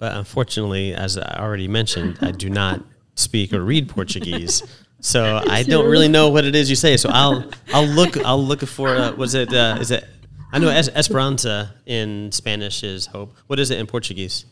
but 0.02 0.16
unfortunately, 0.16 0.94
as 0.94 1.16
I 1.16 1.38
already 1.38 1.68
mentioned, 1.68 2.18
I 2.20 2.32
do 2.32 2.50
not 2.50 2.82
speak 3.14 3.52
or 3.52 3.62
read 3.62 3.88
Portuguese. 3.88 4.60
So 4.98 5.40
I 5.48 5.62
don't 5.62 5.88
really 5.88 6.08
know 6.08 6.28
what 6.28 6.44
it 6.44 6.56
is 6.56 6.68
you 6.68 6.74
say. 6.74 6.96
So 6.96 7.08
I'll 7.08 7.48
I'll 7.72 7.86
look 7.86 8.16
I'll 8.16 8.44
look 8.44 8.62
for 8.62 8.88
uh, 8.88 9.12
was 9.12 9.36
it 9.36 9.54
uh, 9.54 9.78
is 9.80 9.92
it 9.92 10.04
I 10.52 10.58
know 10.58 10.68
es- 10.68 10.88
Esperanza 10.88 11.74
in 11.86 12.30
Spanish 12.32 12.82
is 12.82 13.06
hope. 13.06 13.34
What 13.46 13.58
is 13.58 13.70
it 13.70 13.78
in 13.78 13.86
Portuguese? 13.86 14.44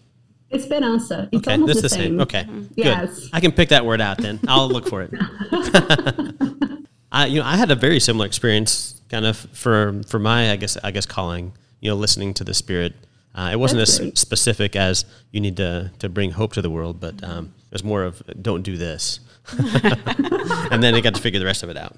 Esperanza. 0.50 1.28
It's 1.30 1.46
okay, 1.46 1.58
that's 1.58 1.76
the, 1.76 1.82
the 1.82 1.88
same. 1.88 2.00
same. 2.00 2.20
Okay, 2.20 2.46
yes. 2.74 3.20
Good. 3.20 3.30
I 3.32 3.40
can 3.40 3.52
pick 3.52 3.68
that 3.68 3.86
word 3.86 4.00
out 4.00 4.18
then. 4.18 4.40
I'll 4.48 4.68
look 4.68 4.88
for 4.88 5.02
it. 5.02 5.12
I 7.12 7.26
you 7.26 7.40
know 7.40 7.46
I 7.46 7.56
had 7.56 7.70
a 7.70 7.76
very 7.76 8.00
similar 8.00 8.26
experience, 8.26 9.00
kind 9.08 9.26
of 9.26 9.36
for 9.36 10.02
for 10.08 10.18
my 10.18 10.50
I 10.50 10.56
guess 10.56 10.76
I 10.82 10.90
guess 10.90 11.06
calling. 11.06 11.52
You 11.80 11.90
know, 11.90 11.96
listening 11.96 12.34
to 12.34 12.44
the 12.44 12.52
Spirit 12.52 12.94
uh, 13.34 13.50
it 13.52 13.56
wasn't 13.56 13.78
That's 13.78 13.92
as 13.92 13.98
great. 13.98 14.18
specific 14.18 14.76
as 14.76 15.04
you 15.30 15.40
need 15.40 15.56
to, 15.58 15.92
to 16.00 16.08
bring 16.08 16.32
hope 16.32 16.52
to 16.54 16.62
the 16.62 16.70
world, 16.70 17.00
but 17.00 17.22
um, 17.22 17.54
it 17.70 17.72
was 17.72 17.84
more 17.84 18.02
of 18.02 18.22
don't 18.40 18.62
do 18.62 18.76
this. 18.76 19.20
and 19.58 20.82
then 20.82 20.94
I 20.94 21.00
got 21.00 21.14
to 21.14 21.22
figure 21.22 21.38
the 21.38 21.46
rest 21.46 21.62
of 21.62 21.70
it 21.70 21.76
out. 21.76 21.96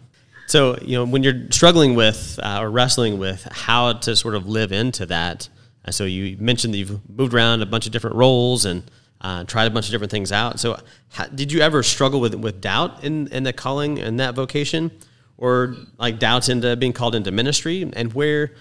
So, 0.53 0.77
you 0.83 0.99
know, 0.99 1.07
when 1.07 1.23
you're 1.23 1.51
struggling 1.51 1.95
with 1.95 2.39
uh, 2.43 2.59
or 2.61 2.71
wrestling 2.71 3.19
with 3.19 3.43
how 3.51 3.95
to 3.95 4.15
sort 4.15 4.35
of 4.35 4.47
live 4.47 4.71
into 4.71 5.07
that, 5.07 5.49
uh, 5.87 5.93
so 5.93 6.05
you 6.05 6.37
mentioned 6.37 6.75
that 6.75 6.77
you've 6.77 7.01
moved 7.09 7.33
around 7.33 7.63
a 7.63 7.67
bunch 7.67 7.87
of 7.87 7.93
different 7.93 8.17
roles 8.17 8.67
and 8.67 8.83
uh, 9.23 9.45
tried 9.45 9.65
a 9.65 9.71
bunch 9.71 9.87
of 9.87 9.93
different 9.93 10.11
things 10.11 10.31
out. 10.31 10.61
So, 10.61 10.79
how, 11.09 11.25
did 11.29 11.53
you 11.53 11.61
ever 11.61 11.83
struggle 11.83 12.21
with 12.21 12.35
with 12.35 12.61
doubt 12.61 13.03
in 13.03 13.29
in 13.29 13.45
the 13.45 13.55
calling 13.55 13.99
and 13.99 14.21
that 14.21 14.35
vocation, 14.35 14.91
or 15.39 15.75
like 15.97 16.19
doubts 16.19 16.51
into 16.51 16.77
being 16.77 16.93
called 16.93 17.15
into 17.15 17.31
ministry? 17.31 17.91
And 17.95 18.13
where 18.13 18.53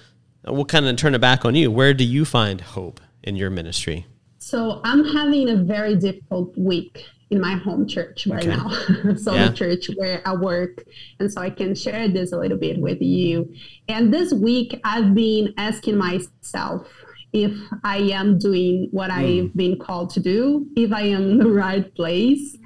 we'll 0.46 0.64
kind 0.64 0.86
of 0.86 0.96
turn 0.96 1.14
it 1.14 1.20
back 1.20 1.44
on 1.44 1.56
you. 1.56 1.70
Where 1.72 1.94
do 1.94 2.06
you 2.06 2.24
find 2.24 2.62
hope 2.62 3.02
in 3.22 3.36
your 3.36 3.50
ministry? 3.50 4.06
So 4.38 4.80
I'm 4.86 5.04
having 5.04 5.50
a 5.50 5.58
very 5.58 5.98
difficult 5.98 6.58
week 6.58 7.06
in 7.32 7.40
my 7.40 7.56
home 7.56 7.88
church 7.88 8.28
right 8.28 8.46
now. 8.46 8.70
so 9.16 9.34
Yeah. 9.34 9.48
the 9.48 9.56
church 9.56 9.90
where 9.96 10.22
I 10.26 10.36
work. 10.36 10.84
And 11.20 11.32
so 11.32 11.42
I 11.42 11.50
can 11.50 11.74
share 11.74 12.08
this 12.08 12.34
a 12.34 12.38
little 12.38 12.58
bit 12.58 12.80
with 12.80 13.02
you. 13.02 13.52
And 13.88 14.14
this 14.14 14.34
week 14.34 14.80
I've 14.84 15.16
been 15.16 15.54
asking 15.58 15.98
myself 15.98 16.88
if 17.34 17.54
I 17.86 17.98
am 17.98 18.38
doing 18.38 18.90
what 18.92 19.10
hmm. 19.10 19.18
I've 19.18 19.54
been 19.56 19.80
called 19.80 20.10
to 20.12 20.20
do, 20.20 20.68
if 20.76 20.92
I 20.92 21.04
am 21.04 21.32
in 21.32 21.38
the 21.38 21.50
right 21.50 21.94
place, 21.96 22.58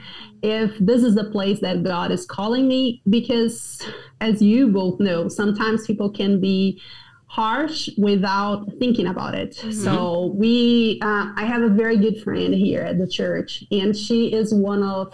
if 0.42 0.78
this 0.80 1.04
is 1.04 1.16
the 1.16 1.30
place 1.32 1.60
that 1.62 1.84
God 1.84 2.12
is 2.12 2.26
calling 2.26 2.68
me, 2.68 3.02
because 3.10 3.82
as 4.22 4.42
you 4.42 4.68
both 4.68 5.00
know, 5.00 5.28
sometimes 5.28 5.86
people 5.86 6.10
can 6.10 6.42
be 6.42 6.82
harsh 7.40 7.90
without 7.98 8.60
thinking 8.80 9.08
about 9.08 9.34
it. 9.44 9.52
So 9.84 9.94
we, 10.44 11.00
uh, 11.02 11.26
I 11.42 11.44
have 11.54 11.62
a 11.64 11.70
very 11.84 11.98
good 12.06 12.18
friend 12.24 12.54
here 12.54 12.82
at 12.92 12.98
the 13.02 13.08
church, 13.20 13.64
and 13.72 13.90
she 14.06 14.20
is 14.40 14.54
one 14.54 14.84
of. 14.84 15.06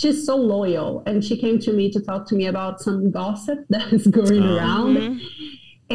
She's 0.00 0.24
so 0.24 0.36
loyal, 0.36 1.02
and 1.06 1.16
she 1.26 1.36
came 1.44 1.58
to 1.66 1.72
me 1.78 1.84
to 1.94 2.00
talk 2.00 2.22
to 2.28 2.34
me 2.40 2.46
about 2.46 2.80
some 2.80 3.10
gossip 3.10 3.58
that 3.74 3.92
is 3.92 4.06
going 4.06 4.42
Oh. 4.42 4.56
around, 4.56 4.94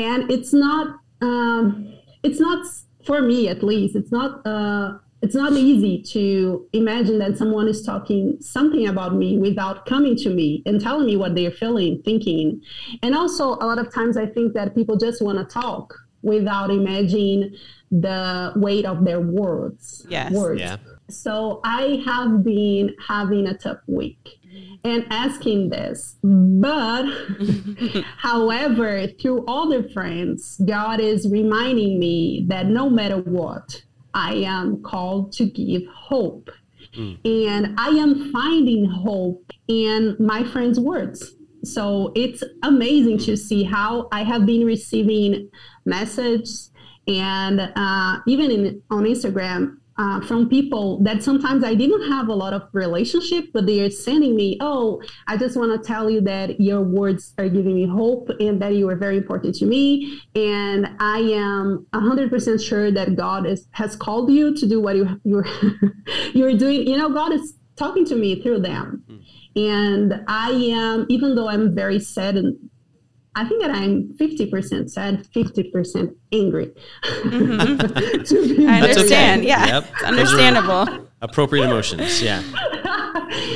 and 0.08 0.20
it's 0.36 0.54
not. 0.66 0.88
Um, 1.22 1.64
it's 2.28 2.40
not 2.48 2.60
for 3.08 3.22
me, 3.22 3.40
at 3.54 3.64
least. 3.64 3.96
It's 3.96 4.12
not. 4.20 4.46
Uh, 4.46 4.98
it's 5.24 5.36
not 5.36 5.54
easy 5.54 6.02
to 6.02 6.68
imagine 6.74 7.18
that 7.20 7.38
someone 7.38 7.70
is 7.70 7.82
talking 7.82 8.36
something 8.42 8.86
about 8.86 9.16
me 9.16 9.38
without 9.38 9.86
coming 9.86 10.18
to 10.18 10.30
me 10.30 10.62
and 10.66 10.82
telling 10.82 11.06
me 11.06 11.16
what 11.16 11.34
they're 11.34 11.50
feeling, 11.50 12.02
thinking. 12.04 12.62
And 13.02 13.16
also, 13.16 13.54
a 13.54 13.66
lot 13.66 13.80
of 13.80 13.92
times, 13.92 14.18
I 14.18 14.26
think 14.26 14.54
that 14.54 14.76
people 14.76 14.98
just 14.98 15.22
want 15.22 15.38
to 15.38 15.46
talk 15.46 15.94
without 16.24 16.72
imagining 16.72 17.56
the 17.90 18.52
weight 18.58 18.86
of 18.86 19.06
their 19.06 19.22
words. 19.22 20.06
Yes. 20.10 20.34
Words. 20.34 20.60
Yeah. 20.60 20.76
So 21.10 21.62
I 21.64 22.04
have 22.06 22.44
been 22.44 22.94
having 23.08 23.48
a 23.48 23.58
tough 23.58 23.80
week 23.88 24.42
and 24.84 25.06
asking 25.10 25.70
this. 25.70 26.18
But 26.22 27.06
however, 28.18 29.08
through 29.08 29.46
other 29.46 29.88
friends, 29.88 30.60
God 30.66 31.00
is 31.00 31.30
reminding 31.30 31.98
me 31.98 32.46
that 32.50 32.66
no 32.66 32.90
matter 32.90 33.20
what, 33.20 33.84
I 34.14 34.34
am 34.36 34.82
called 34.82 35.32
to 35.34 35.46
give 35.46 35.84
hope. 35.94 36.50
And 37.26 37.80
I 37.80 37.90
am 37.90 38.32
finding 38.32 38.86
hope 38.86 39.52
in 39.68 40.16
my 40.20 40.44
friends' 40.44 40.80
words. 40.80 41.36
So 41.64 42.12
it's 42.16 42.44
amazing 42.62 43.20
to 43.20 43.38
see 43.38 43.64
how 43.64 44.10
I 44.12 44.24
have 44.24 44.46
been 44.46 44.66
receiving 44.66 45.50
messages 45.86 46.72
and 47.08 47.72
uh, 47.76 48.20
even 48.28 48.52
in 48.52 48.82
on 48.90 49.04
Instagram 49.04 49.78
uh, 49.98 50.22
from 50.22 50.50
people 50.50 51.02
that 51.04 51.22
sometimes 51.22 51.64
I 51.64 51.76
didn't 51.76 52.10
have 52.10 52.28
a 52.28 52.34
lot 52.34 52.54
of 52.54 52.64
relationship, 52.74 53.46
but 53.54 53.66
they 53.66 53.80
are 53.82 53.90
sending 53.90 54.36
me, 54.36 54.58
"Oh, 54.60 55.02
I 55.28 55.38
just 55.38 55.56
want 55.56 55.72
to 55.72 55.88
tell 55.88 56.10
you 56.10 56.22
that 56.22 56.60
your 56.60 56.82
words 56.82 57.34
are 57.38 57.50
giving 57.50 57.76
me 57.76 57.86
hope 57.86 58.30
and 58.40 58.62
that 58.62 58.76
you 58.76 58.90
are 58.90 58.96
very 58.96 59.18
important 59.18 59.56
to 59.56 59.66
me, 59.66 60.20
and 60.36 60.88
I 61.00 61.20
am 61.20 61.86
hundred 61.94 62.30
percent 62.30 62.62
sure 62.62 62.92
that 62.92 63.16
God 63.16 63.46
is 63.46 63.68
has 63.72 63.96
called 63.96 64.32
you 64.32 64.56
to 64.56 64.68
do 64.68 64.82
what 64.82 64.96
you 64.96 65.20
you're 65.24 65.46
you're 66.34 66.58
doing. 66.58 66.88
You 66.88 66.98
know, 66.98 67.10
God 67.10 67.32
is 67.32 67.54
talking 67.76 68.06
to 68.06 68.16
me 68.16 68.42
through 68.42 68.60
them." 68.60 69.04
And 69.56 70.24
I 70.28 70.50
am, 70.50 71.06
even 71.10 71.36
though 71.36 71.48
I'm 71.48 71.76
very 71.76 72.00
sad 72.00 72.36
and 72.36 72.58
I 73.36 73.48
think 73.48 73.62
that 73.62 73.72
I'm 73.72 74.14
50% 74.14 74.90
sad, 74.90 75.28
50% 75.36 76.16
angry. 76.32 76.72
To 77.24 78.48
be 78.48 78.68
I 78.68 78.82
understand. 78.82 79.42
okay. 79.42 79.48
Yeah. 79.48 79.66
Yep. 79.66 79.88
It's 79.94 80.04
understandable. 80.04 81.10
Appropriate 81.22 81.66
emotions. 81.66 82.22
Yeah. 82.22 82.42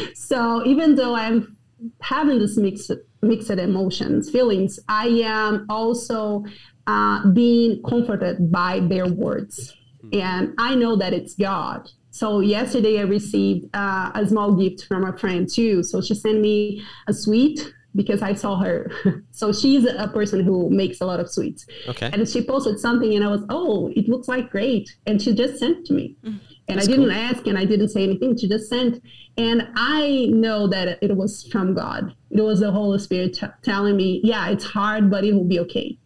so 0.15 0.65
even 0.65 0.95
though 0.95 1.15
I'm 1.15 1.57
having 2.01 2.39
this 2.39 2.57
mixed 2.57 2.91
mixed 3.21 3.49
emotions, 3.49 4.29
feelings, 4.29 4.79
I 4.87 5.07
am 5.23 5.65
also 5.69 6.43
uh, 6.87 7.27
being 7.31 7.81
comforted 7.83 8.51
by 8.51 8.79
their 8.79 9.07
words, 9.07 9.75
and 10.13 10.53
I 10.57 10.75
know 10.75 10.95
that 10.95 11.13
it's 11.13 11.35
God. 11.35 11.89
So 12.11 12.39
yesterday 12.39 12.99
I 12.99 13.03
received 13.03 13.69
uh, 13.75 14.11
a 14.15 14.25
small 14.27 14.53
gift 14.53 14.85
from 14.85 15.05
a 15.05 15.15
friend 15.17 15.47
too. 15.47 15.83
So 15.83 16.01
she 16.01 16.15
sent 16.15 16.41
me 16.41 16.83
a 17.07 17.13
sweet 17.13 17.59
because 17.97 18.21
I 18.21 18.33
saw 18.33 18.57
her. 18.59 18.89
so 19.31 19.51
she's 19.51 19.85
a 19.85 20.07
person 20.07 20.41
who 20.41 20.69
makes 20.69 21.01
a 21.01 21.05
lot 21.05 21.19
of 21.19 21.29
sweets. 21.29 21.65
Okay. 21.89 22.09
And 22.13 22.29
she 22.29 22.45
posted 22.45 22.79
something, 22.79 23.13
and 23.13 23.25
I 23.25 23.27
was, 23.27 23.43
oh, 23.49 23.91
it 23.95 24.07
looks 24.07 24.29
like 24.29 24.49
great. 24.49 24.95
And 25.05 25.21
she 25.21 25.33
just 25.35 25.59
sent 25.59 25.85
to 25.87 25.93
me. 25.93 26.15
Mm. 26.23 26.39
And 26.69 26.77
That's 26.77 26.87
I 26.87 26.91
didn't 26.91 27.05
cool. 27.05 27.13
ask 27.13 27.47
and 27.47 27.57
I 27.57 27.65
didn't 27.65 27.89
say 27.89 28.03
anything. 28.03 28.37
She 28.37 28.47
just 28.47 28.69
sent. 28.69 29.01
And 29.37 29.69
I 29.75 30.27
know 30.31 30.67
that 30.67 31.01
it 31.01 31.15
was 31.15 31.47
from 31.51 31.73
God. 31.73 32.13
It 32.29 32.41
was 32.41 32.59
the 32.59 32.71
Holy 32.71 32.99
Spirit 32.99 33.35
t- 33.35 33.47
telling 33.63 33.95
me, 33.95 34.19
yeah, 34.23 34.49
it's 34.49 34.65
hard, 34.65 35.09
but 35.09 35.23
it 35.23 35.33
will 35.33 35.45
be 35.45 35.59
okay. 35.61 35.97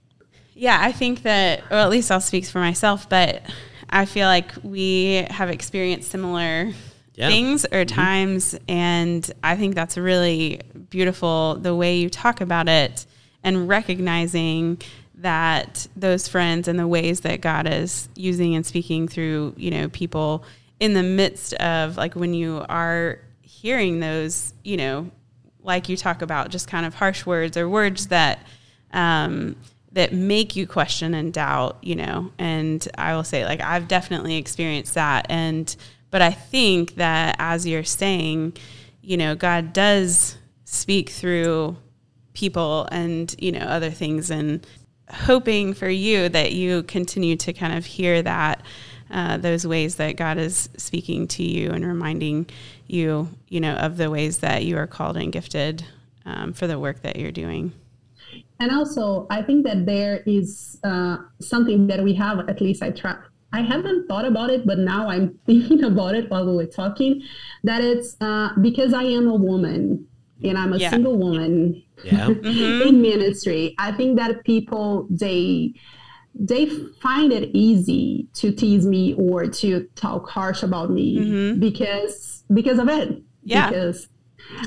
Yeah, 0.54 0.78
I 0.80 0.92
think 0.92 1.24
that, 1.24 1.64
or 1.72 1.78
at 1.78 1.90
least 1.90 2.12
I'll 2.12 2.22
speak 2.22 2.46
for 2.46 2.60
myself, 2.60 3.10
but 3.10 3.42
I 3.90 4.06
feel 4.06 4.28
like 4.28 4.52
we 4.62 5.26
have 5.32 5.50
experienced 5.50 6.12
similar 6.12 6.74
Yeah. 7.22 7.30
things 7.30 7.66
or 7.72 7.86
times. 7.86 8.58
And 8.68 9.32
I 9.44 9.56
think 9.56 9.76
that's 9.76 9.98
really 9.98 10.62
beautiful 10.90 11.56
the 11.62 11.76
way 11.76 11.98
you 11.98 12.10
talk 12.10 12.42
about 12.42 12.68
it 12.68 13.06
and 13.44 13.68
recognizing 13.68 14.82
that 15.16 15.88
those 15.96 16.28
friends 16.28 16.68
and 16.68 16.80
the 16.80 16.88
ways 16.88 17.22
that 17.22 17.42
God 17.42 17.68
is 17.68 18.10
using 18.16 18.56
and 18.56 18.66
speaking 18.66 19.08
through, 19.08 19.54
you 19.56 19.70
know, 19.70 19.88
people 19.90 20.44
in 20.80 20.94
the 20.96 21.04
midst 21.04 21.54
of 21.56 21.96
like 21.96 22.16
when 22.16 22.34
you 22.34 22.66
are 22.68 23.20
hearing 23.42 24.00
those, 24.00 24.54
you 24.64 24.78
know, 24.78 25.12
like 25.62 25.90
you 25.90 25.96
talk 25.96 26.24
about 26.24 26.50
just 26.50 26.68
kind 26.68 26.88
of 26.88 26.96
harsh 26.96 27.24
words 27.24 27.56
or 27.56 27.70
words 27.70 28.08
that 28.08 28.40
um, 28.94 29.56
that 29.92 30.12
make 30.12 30.56
you 30.56 30.66
question 30.66 31.14
and 31.14 31.32
doubt, 31.32 31.78
you 31.84 31.96
know. 31.96 32.32
And 32.40 32.86
I 32.98 33.14
will 33.14 33.24
say, 33.24 33.46
like, 33.46 33.62
I've 33.62 33.88
definitely 33.88 34.38
experienced 34.38 34.96
that. 34.96 35.28
And 35.30 35.76
but 36.12 36.22
I 36.22 36.32
think 36.32 36.96
that 36.96 37.36
as 37.40 37.66
you're 37.66 37.84
saying, 37.84 38.54
you 39.02 39.18
know, 39.18 39.34
God 39.34 39.74
does 39.74 40.38
speak 40.66 41.10
through 41.10 41.78
people 42.34 42.88
and 42.92 43.36
you 43.40 43.52
know 43.52 43.62
other 43.62 43.90
things, 43.90 44.30
and 44.30 44.66
hoping 45.10 45.74
for 45.74 45.90
you 45.90 46.30
that 46.30 46.54
you 46.54 46.84
continue 46.84 47.36
to 47.38 47.54
kind 47.54 47.78
of 47.78 47.86
hear 47.86 48.22
that. 48.22 48.62
Uh, 49.10 49.36
those 49.36 49.68
ways 49.68 49.98
that 49.98 50.16
God 50.16 50.38
is 50.38 50.70
speaking 50.78 51.28
to 51.28 51.44
you 51.44 51.72
and 51.72 51.86
reminding 51.86 52.50
you, 52.88 53.28
you 53.50 53.60
know, 53.60 53.74
of 53.74 53.98
the 53.98 54.10
ways 54.10 54.38
that 54.38 54.64
you 54.64 54.78
are 54.78 54.88
called 54.88 55.18
and 55.18 55.34
gifted 55.34 55.84
um, 56.26 56.54
for 56.54 56.66
the 56.66 56.80
work 56.80 57.02
that 57.02 57.18
you're 57.18 57.30
doing. 57.30 57.74
And 58.62 58.72
also, 58.72 59.28
I 59.30 59.42
think 59.42 59.66
that 59.66 59.86
there 59.86 60.24
is 60.26 60.80
uh, 60.84 61.18
something 61.40 61.88
that 61.88 62.04
we 62.04 62.14
have, 62.14 62.48
at 62.48 62.62
least 62.62 62.84
I 62.84 62.92
try. 62.92 63.18
I 63.54 63.62
haven't 63.62 64.08
thought 64.08 64.26
about 64.26 64.50
it, 64.50 64.66
but 64.66 64.78
now 64.80 65.10
I'm 65.10 65.38
thinking 65.46 65.84
about 65.84 66.16
it 66.16 66.30
while 66.30 66.46
we 66.46 66.56
were 66.56 66.66
talking. 66.66 67.22
That 67.64 67.84
it's 67.84 68.16
uh, 68.22 68.50
because 68.62 68.94
I 68.94 69.04
am 69.04 69.28
a 69.28 69.36
woman 69.36 70.08
and 70.44 70.58
I'm 70.58 70.74
a 70.74 70.78
Yeah. 70.78 70.90
single 70.92 71.18
woman 71.18 71.84
Yeah. 72.04 72.30
in 72.88 73.02
ministry. 73.02 73.76
I 73.78 73.92
think 73.92 74.18
that 74.18 74.44
people 74.46 75.08
they 75.10 75.74
they 76.34 76.66
find 77.02 77.34
it 77.34 77.50
easy 77.54 78.26
to 78.36 78.54
tease 78.54 78.86
me 78.88 79.14
or 79.16 79.48
to 79.48 79.86
talk 79.96 80.30
harsh 80.30 80.64
about 80.64 80.90
me 80.90 81.54
because 81.60 82.44
because 82.54 82.80
of 82.80 82.88
it. 82.88 83.22
Yeah. 83.44 83.68
Because 83.70 84.08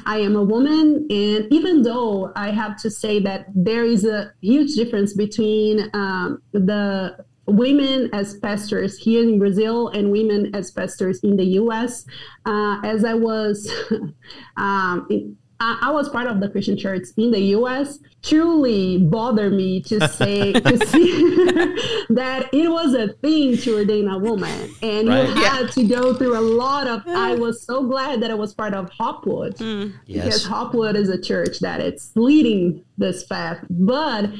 I 0.06 0.18
am 0.18 0.36
a 0.36 0.42
woman, 0.42 1.06
and 1.10 1.46
even 1.52 1.82
though 1.82 2.32
I 2.36 2.50
have 2.50 2.76
to 2.82 2.90
say 2.90 3.18
that 3.20 3.46
there 3.54 3.84
is 3.84 4.04
a 4.04 4.32
huge 4.40 4.74
difference 4.74 5.14
between 5.14 5.90
um, 5.94 6.40
the 6.52 7.16
women 7.46 8.10
as 8.12 8.38
pastors 8.38 8.96
here 8.98 9.22
in 9.22 9.38
Brazil 9.38 9.88
and 9.88 10.10
women 10.10 10.54
as 10.54 10.70
pastors 10.70 11.20
in 11.20 11.36
the 11.36 11.44
U.S. 11.62 12.06
Uh, 12.46 12.80
as 12.84 13.04
I 13.04 13.14
was, 13.14 13.70
um, 14.56 15.36
I 15.60 15.78
I 15.82 15.90
was 15.92 16.08
part 16.08 16.26
of 16.26 16.40
the 16.40 16.48
Christian 16.48 16.76
church 16.76 17.04
in 17.16 17.30
the 17.30 17.40
U.S. 17.58 17.98
Truly 18.22 18.98
bothered 18.98 19.52
me 19.52 19.80
to 19.82 20.08
say 20.08 20.52
to 20.52 20.86
see 20.86 21.10
that 22.10 22.48
it 22.52 22.68
was 22.70 22.94
a 22.94 23.08
thing 23.14 23.56
to 23.58 23.76
ordain 23.76 24.08
a 24.08 24.18
woman, 24.18 24.70
and 24.82 25.08
Right. 25.08 25.28
you 25.28 25.34
had 25.44 25.70
to 25.72 25.84
go 25.86 26.14
through 26.14 26.36
a 26.38 26.40
lot 26.40 26.86
of. 26.86 27.02
I 27.06 27.34
was 27.34 27.62
so 27.62 27.86
glad 27.86 28.20
that 28.22 28.30
I 28.30 28.34
was 28.34 28.54
part 28.54 28.74
of 28.74 28.90
Hopwood 28.90 29.56
Yes. 29.60 29.92
because 30.06 30.44
Hopwood 30.46 30.96
is 30.96 31.08
a 31.08 31.20
church 31.20 31.60
that 31.60 31.80
it's 31.80 32.12
leading 32.14 32.82
this 32.98 33.24
path, 33.24 33.58
but 33.70 34.30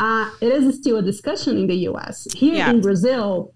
uh, 0.00 0.30
it 0.40 0.52
is 0.52 0.76
still 0.76 0.98
a 0.98 1.02
discussion 1.02 1.56
in 1.58 1.66
the 1.66 1.76
U.S. 1.90 2.26
Here 2.34 2.54
Yeah. 2.54 2.70
in 2.70 2.80
Brazil, 2.80 3.52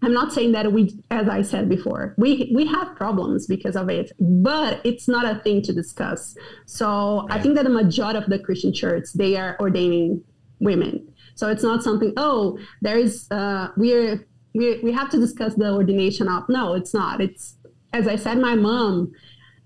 I'm 0.00 0.12
not 0.12 0.32
saying 0.32 0.52
that 0.52 0.72
we, 0.72 0.96
as 1.10 1.28
I 1.28 1.42
said 1.42 1.68
before, 1.68 2.14
we 2.18 2.52
we 2.54 2.66
have 2.66 2.94
problems 2.94 3.46
because 3.46 3.74
of 3.76 3.88
it, 3.90 4.12
but 4.20 4.80
it's 4.84 5.08
not 5.08 5.24
a 5.24 5.40
thing 5.40 5.60
to 5.62 5.72
discuss. 5.72 6.36
So 6.66 7.26
I 7.30 7.40
think 7.40 7.56
that 7.56 7.64
the 7.64 7.70
majority 7.70 8.18
of 8.18 8.26
the 8.26 8.38
Christian 8.38 8.72
church 8.72 9.04
they 9.14 9.36
are 9.36 9.56
ordaining 9.60 10.22
women. 10.60 11.06
So 11.34 11.48
it's 11.48 11.62
not 11.64 11.82
something. 11.82 12.12
Oh, 12.16 12.58
there 12.80 12.96
is 12.98 13.26
uh, 13.32 13.68
we're 13.76 14.26
we 14.54 14.78
we 14.82 14.92
have 14.92 15.10
to 15.10 15.18
discuss 15.18 15.54
the 15.54 15.72
ordination 15.72 16.28
of. 16.28 16.48
No, 16.48 16.74
it's 16.74 16.94
not. 16.94 17.20
It's 17.20 17.56
as 17.92 18.06
I 18.06 18.16
said, 18.16 18.38
my 18.38 18.54
mom 18.54 19.12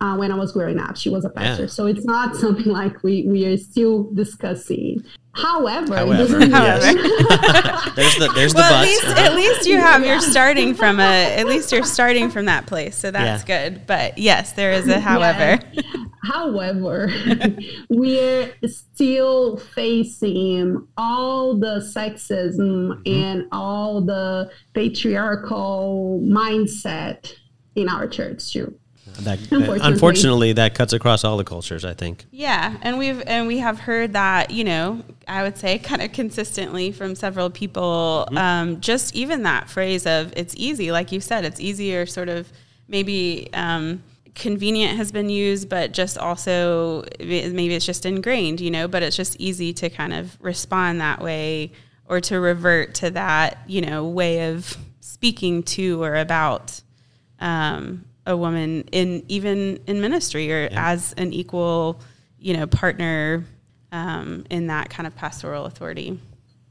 uh, 0.00 0.16
when 0.16 0.32
I 0.32 0.34
was 0.36 0.52
growing 0.52 0.78
up. 0.80 0.96
She 0.96 1.10
was 1.10 1.24
a 1.24 1.30
pastor, 1.30 1.64
Yeah. 1.64 1.68
so 1.68 1.86
it's 1.86 2.04
not 2.04 2.36
something 2.44 2.72
like 2.72 3.02
we 3.02 3.26
we 3.28 3.44
are 3.46 3.56
still 3.58 4.10
discussing. 4.14 5.02
However, 5.34 5.96
However, 5.96 6.40
yes. 6.44 6.94
there's 7.96 8.16
the 8.16 8.30
there's 8.34 8.52
the 8.52 8.58
Well, 8.60 8.74
at 8.74 8.80
but. 8.80 8.86
least 8.86 9.04
at 9.04 9.34
least 9.34 9.66
you 9.66 9.76
have 9.80 10.04
you're 10.04 10.20
starting 10.20 10.74
from 10.74 11.00
a 11.00 11.34
at 11.36 11.46
least 11.46 11.72
you're 11.72 11.84
starting 11.84 12.28
from 12.30 12.44
that 12.46 12.66
place, 12.66 12.96
so 12.96 13.10
that's 13.10 13.48
Yeah. 13.48 13.70
good. 13.70 13.86
But 13.86 14.18
yes, 14.18 14.52
there 14.52 14.72
is 14.72 14.86
a 14.88 15.00
however. 15.00 15.58
Yeah. 15.72 15.82
However, 16.24 17.10
we're 17.88 18.52
still 18.66 19.56
facing 19.56 20.86
all 20.96 21.58
the 21.58 21.80
sexism 21.80 23.02
mm-hmm. 23.02 23.02
and 23.06 23.46
all 23.52 24.02
the 24.02 24.50
patriarchal 24.74 26.20
mindset 26.24 27.34
in 27.74 27.88
our 27.88 28.06
church 28.06 28.52
too. 28.52 28.78
That, 29.20 29.38
Unfortunately. 29.38 29.78
unfortunately, 29.82 30.52
that 30.54 30.74
cuts 30.74 30.92
across 30.92 31.24
all 31.24 31.36
the 31.36 31.44
cultures. 31.44 31.84
I 31.84 31.94
think. 31.94 32.24
Yeah, 32.30 32.76
and 32.82 32.98
we've 32.98 33.22
and 33.26 33.46
we 33.46 33.58
have 33.58 33.78
heard 33.80 34.12
that 34.14 34.50
you 34.50 34.64
know 34.64 35.02
I 35.28 35.42
would 35.42 35.56
say 35.56 35.78
kind 35.78 36.02
of 36.02 36.12
consistently 36.12 36.92
from 36.92 37.14
several 37.14 37.50
people. 37.50 38.28
Um, 38.36 38.80
just 38.80 39.14
even 39.14 39.42
that 39.44 39.68
phrase 39.70 40.06
of 40.06 40.32
"it's 40.36 40.54
easy," 40.56 40.90
like 40.92 41.12
you 41.12 41.20
said, 41.20 41.44
it's 41.44 41.60
easier. 41.60 42.06
Sort 42.06 42.28
of 42.28 42.50
maybe 42.88 43.48
um, 43.54 44.02
convenient 44.34 44.96
has 44.96 45.12
been 45.12 45.28
used, 45.28 45.68
but 45.68 45.92
just 45.92 46.18
also 46.18 47.04
maybe 47.20 47.74
it's 47.74 47.86
just 47.86 48.04
ingrained, 48.06 48.60
you 48.60 48.70
know. 48.70 48.88
But 48.88 49.02
it's 49.02 49.16
just 49.16 49.36
easy 49.40 49.72
to 49.74 49.90
kind 49.90 50.12
of 50.12 50.36
respond 50.40 51.00
that 51.00 51.22
way 51.22 51.72
or 52.06 52.20
to 52.20 52.40
revert 52.40 52.94
to 52.94 53.10
that 53.10 53.58
you 53.66 53.80
know 53.80 54.06
way 54.06 54.50
of 54.50 54.76
speaking 55.00 55.62
to 55.62 56.02
or 56.02 56.16
about 56.16 56.80
um, 57.40 58.04
a 58.26 58.36
woman 58.36 58.82
in 58.92 59.24
even 59.28 59.78
in 59.86 60.00
ministry 60.00 60.52
or 60.52 60.68
as 60.72 61.12
an 61.16 61.32
equal, 61.32 62.00
you 62.38 62.56
know, 62.56 62.66
partner 62.66 63.44
um, 63.90 64.44
in 64.50 64.68
that 64.68 64.90
kind 64.90 65.06
of 65.06 65.14
pastoral 65.16 65.66
authority. 65.66 66.18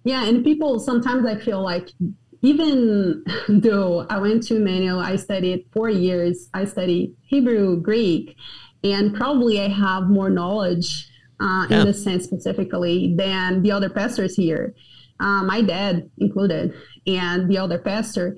Yeah, 0.03 0.25
and 0.25 0.43
people 0.43 0.79
sometimes 0.79 1.25
I 1.25 1.35
feel 1.37 1.61
like 1.61 1.89
even 2.41 3.23
though 3.49 4.05
I 4.09 4.17
went 4.17 4.43
to 4.47 4.59
Manuel, 4.59 4.99
I 4.99 5.15
studied 5.15 5.65
four 5.73 5.89
years. 5.89 6.49
I 6.53 6.65
studied 6.65 7.15
Hebrew, 7.21 7.79
Greek, 7.81 8.35
and 8.83 9.13
probably 9.13 9.59
I 9.61 9.67
have 9.67 10.09
more 10.09 10.29
knowledge 10.29 11.07
uh, 11.39 11.67
Yeah. 11.69 11.81
in 11.81 11.85
this 11.87 12.03
sense 12.03 12.23
specifically 12.23 13.13
than 13.17 13.61
the 13.61 13.71
other 13.71 13.89
pastors 13.89 14.35
here. 14.35 14.73
Uh, 15.19 15.43
my 15.43 15.61
dad 15.61 16.09
included, 16.17 16.73
and 17.05 17.47
the 17.49 17.57
other 17.59 17.77
pastor. 17.77 18.35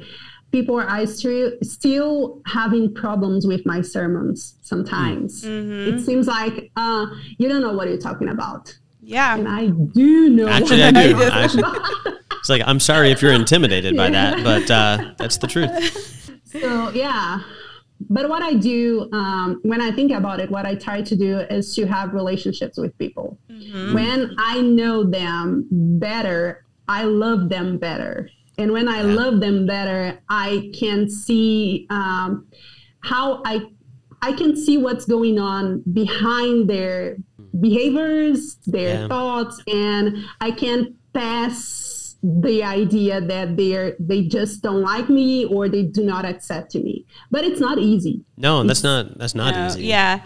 People 0.54 0.80
are 0.80 1.06
still 1.08 1.52
still 1.64 2.42
having 2.46 2.94
problems 2.94 3.46
with 3.46 3.66
my 3.66 3.82
sermons 3.82 4.56
sometimes. 4.62 5.44
It 5.44 6.00
seems 6.06 6.28
like 6.28 6.72
uh, 6.78 7.08
you 7.40 7.50
don't 7.50 7.62
know 7.62 7.74
what 7.74 7.88
you're 7.90 7.98
talking 7.98 8.30
about, 8.30 8.70
and 8.70 8.78
Yeah, 9.02 9.44
I 9.48 9.68
do 9.68 10.30
know. 10.30 10.48
Actually, 10.48 10.84
I 10.84 10.92
what 10.92 10.94
do. 10.94 11.24
I'm 11.24 11.32
I 11.32 11.44
actually- 11.44 11.64
It's 12.40 12.50
like 12.50 12.62
I'm 12.66 12.80
sorry 12.80 13.10
if 13.12 13.22
you're 13.22 13.34
intimidated 13.34 13.98
by 13.98 14.10
that, 14.12 14.44
but 14.44 14.70
uh, 14.70 15.14
that's 15.18 15.38
the 15.38 15.48
truth. 15.48 15.72
So 16.54 16.92
yeah, 16.92 17.40
but 18.12 18.30
what 18.30 18.44
I 18.44 18.54
do 18.54 19.10
um, 19.12 19.60
when 19.64 19.82
I 19.82 19.92
think 19.92 20.12
about 20.12 20.40
it, 20.40 20.52
what 20.52 20.68
I 20.68 20.76
try 20.76 21.02
to 21.02 21.16
do 21.16 21.40
is 21.40 21.74
to 21.78 21.88
have 21.88 22.14
relationships 22.14 22.78
with 22.78 22.96
people. 23.00 23.40
When 23.50 24.36
I 24.38 24.62
know 24.62 25.04
them 25.04 25.68
better, 25.72 26.64
I 26.88 27.06
love 27.06 27.50
them 27.50 27.80
better, 27.80 28.30
and 28.58 28.72
when 28.72 28.88
I 28.88 29.02
love 29.02 29.40
them 29.40 29.66
better, 29.66 30.20
I 30.30 30.72
can 30.80 31.10
see 31.10 31.88
um, 31.90 32.48
how 33.02 33.42
I 33.46 33.66
I 34.22 34.32
can 34.34 34.56
see 34.56 34.78
what's 34.78 35.06
going 35.06 35.38
on 35.38 35.84
behind 35.92 36.70
their 36.70 37.18
behaviors, 37.60 38.56
their 38.66 39.02
Yeah. 39.02 39.08
thoughts, 39.08 39.62
and 39.68 40.18
I 40.40 40.52
can 40.52 40.96
pass 41.14 42.16
the 42.24 42.64
idea 42.64 43.20
that 43.20 43.58
they're 43.58 43.96
they 44.00 44.22
just 44.24 44.62
don't 44.62 44.82
like 44.82 45.10
me 45.10 45.44
or 45.46 45.68
they 45.68 45.84
do 45.84 46.04
not 46.06 46.24
accept 46.26 46.74
me. 46.76 47.06
But 47.32 47.44
it's 47.44 47.60
not 47.60 47.80
easy. 47.80 48.24
No, 48.38 48.64
that's 48.64 48.84
not 48.84 49.18
that's 49.18 49.36
not 49.36 49.54
No, 49.56 49.68
easy. 49.68 49.84
yeah. 49.86 50.22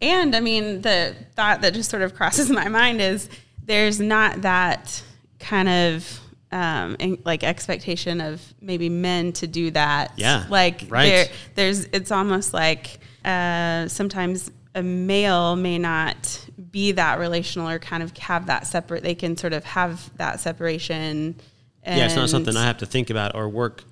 And 0.00 0.34
I 0.34 0.40
mean, 0.40 0.82
the 0.82 1.14
thought 1.36 1.60
that 1.60 1.74
just 1.74 1.90
sort 1.90 2.02
of 2.02 2.14
crosses 2.14 2.50
my 2.62 2.68
mind 2.68 3.00
is 3.00 3.28
there's 3.64 4.00
not 4.00 4.42
that 4.42 5.02
kind 5.38 5.68
of 5.68 6.20
um, 6.52 6.96
in- 6.98 7.22
like 7.24 7.44
expectation 7.44 8.20
of 8.20 8.42
maybe 8.60 8.88
men 8.88 9.32
to 9.34 9.46
do 9.46 9.70
that. 9.72 10.12
Yeah, 10.16 10.46
like 10.48 10.84
right. 10.88 11.06
there, 11.08 11.26
there's 11.54 11.84
it's 11.86 12.10
almost 12.10 12.52
like 12.54 12.98
uh, 13.24 13.88
sometimes 13.88 14.50
a 14.74 14.82
male 14.82 15.56
may 15.56 15.78
not 15.78 16.46
be 16.70 16.92
that 16.92 17.18
relational 17.18 17.68
or 17.68 17.78
kind 17.78 18.02
of 18.02 18.16
have 18.18 18.46
that 18.46 18.66
separate. 18.66 19.02
They 19.02 19.14
can 19.14 19.36
sort 19.36 19.52
of 19.52 19.64
have 19.64 20.10
that 20.18 20.40
separation. 20.40 21.34
And 21.82 21.98
Yeah, 21.98 22.06
it's 22.06 22.16
not 22.16 22.28
something 22.28 22.56
I 22.56 22.64
have 22.64 22.78
to 22.78 22.86
think 22.86 23.10
about 23.10 23.34
or 23.34 23.48
work 23.48 23.84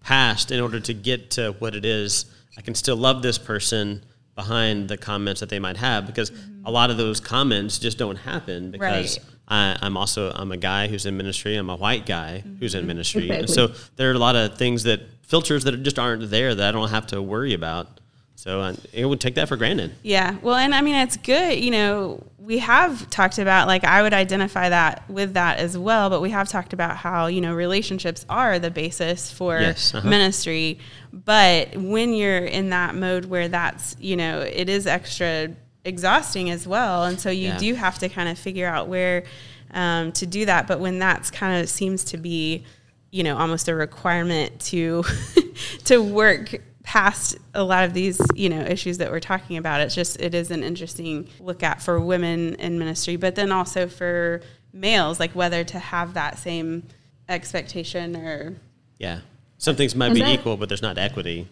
past 0.00 0.50
in 0.50 0.60
order 0.60 0.80
to 0.80 0.94
get 0.94 1.32
to 1.32 1.54
what 1.58 1.74
it 1.74 1.84
is. 1.84 2.26
I 2.56 2.62
can 2.62 2.74
still 2.74 2.96
love 2.96 3.22
this 3.22 3.38
person 3.38 4.04
behind 4.34 4.88
the 4.88 4.96
comments 4.96 5.40
that 5.40 5.48
they 5.50 5.58
might 5.58 5.76
have 5.76 6.06
because 6.06 6.30
a 6.64 6.70
lot 6.70 6.90
of 6.90 6.96
those 6.96 7.20
comments 7.20 7.78
just 7.78 7.98
don't 7.98 8.16
happen 8.16 8.70
because 8.70 9.18
Right. 9.18 9.26
I, 9.50 9.76
I'm 9.82 9.96
also 9.96 10.30
I'm 10.30 10.52
a 10.52 10.56
guy 10.56 10.86
who's 10.86 11.04
in 11.06 11.16
ministry. 11.16 11.56
I'm 11.56 11.68
a 11.68 11.76
white 11.76 12.06
guy 12.06 12.44
who's 12.60 12.74
in 12.74 12.86
ministry, 12.86 13.30
and 13.30 13.50
so 13.56 13.72
there 13.96 14.10
are 14.10 14.14
a 14.14 14.18
lot 14.18 14.36
of 14.36 14.56
things 14.56 14.84
that 14.84 15.00
filters 15.22 15.64
that 15.64 15.82
just 15.82 15.98
aren't 15.98 16.30
there 16.30 16.54
that 16.54 16.68
I 16.68 16.72
don't 16.72 16.90
have 16.90 17.08
to 17.08 17.20
worry 17.20 17.54
about. 17.54 18.00
So 18.36 18.62
I, 18.62 18.74
it 18.94 19.04
would 19.04 19.20
take 19.20 19.34
that 19.34 19.48
for 19.48 19.56
granted. 19.56 19.94
Yeah. 20.02 20.38
Well, 20.40 20.54
and 20.54 20.74
I 20.74 20.80
mean, 20.80 20.94
it's 20.94 21.18
good. 21.18 21.62
You 21.62 21.70
know, 21.72 22.26
we 22.38 22.56
have 22.58 23.10
talked 23.10 23.38
about, 23.38 23.68
like, 23.68 23.84
I 23.84 24.00
would 24.00 24.14
identify 24.14 24.70
that 24.70 25.08
with 25.10 25.34
that 25.34 25.58
as 25.58 25.76
well, 25.76 26.08
but 26.08 26.22
we 26.22 26.30
have 26.30 26.48
talked 26.48 26.72
about 26.72 26.96
how, 26.96 27.26
you 27.26 27.42
know, 27.42 27.54
relationships 27.54 28.24
are 28.30 28.58
the 28.58 28.70
basis 28.70 29.30
for 29.30 29.60
Yes, 29.60 29.94
uh-huh. 29.94 30.08
ministry. 30.08 30.78
But 31.12 31.76
when 31.76 32.14
you're 32.14 32.46
in 32.46 32.70
that 32.70 32.94
mode 32.94 33.26
where 33.26 33.46
that's, 33.48 33.94
you 34.00 34.16
know, 34.16 34.40
it 34.40 34.70
is 34.70 34.86
extra 34.86 35.50
exhausting 35.84 36.50
as 36.50 36.66
well. 36.66 37.04
And 37.04 37.18
so 37.18 37.30
you 37.30 37.48
Yeah. 37.48 37.58
do 37.58 37.74
have 37.74 37.98
to 38.00 38.08
kind 38.08 38.28
of 38.28 38.38
figure 38.38 38.66
out 38.66 38.88
where 38.88 39.24
um, 39.72 40.12
to 40.12 40.26
do 40.26 40.46
that. 40.46 40.66
But 40.66 40.80
when 40.80 40.98
that's 40.98 41.30
kind 41.30 41.60
of 41.62 41.68
seems 41.68 42.04
to 42.06 42.16
be, 42.16 42.64
you 43.10 43.22
know, 43.22 43.36
almost 43.38 43.68
a 43.68 43.74
requirement 43.74 44.60
to 44.62 45.04
to 45.84 46.02
work 46.02 46.60
past 46.82 47.36
a 47.54 47.62
lot 47.62 47.84
of 47.84 47.94
these, 47.94 48.20
you 48.34 48.48
know, 48.48 48.60
issues 48.62 48.98
that 48.98 49.10
we're 49.12 49.20
talking 49.20 49.56
about. 49.56 49.80
It's 49.80 49.94
just 49.94 50.20
it 50.20 50.34
is 50.34 50.50
an 50.50 50.62
interesting 50.64 51.28
look 51.38 51.62
at 51.62 51.80
for 51.80 52.00
women 52.00 52.54
in 52.56 52.78
ministry, 52.78 53.16
but 53.16 53.36
then 53.36 53.52
also 53.52 53.86
for 53.86 54.40
males, 54.72 55.20
like 55.20 55.32
whether 55.32 55.62
to 55.64 55.78
have 55.78 56.14
that 56.14 56.38
same 56.38 56.82
expectation 57.28 58.16
or 58.16 58.56
Yeah, 58.98 59.20
some 59.58 59.76
things 59.76 59.94
might 59.94 60.06
And 60.06 60.14
be 60.16 60.20
that- 60.22 60.32
equal, 60.34 60.56
but 60.56 60.68
there's 60.68 60.82
not 60.82 60.98
equity 60.98 61.48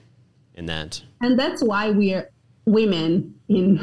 in 0.54 0.66
that. 0.66 1.02
And 1.20 1.38
that's 1.38 1.62
why 1.62 1.90
we 1.90 2.14
are 2.14 2.28
women 2.66 3.34
in 3.48 3.80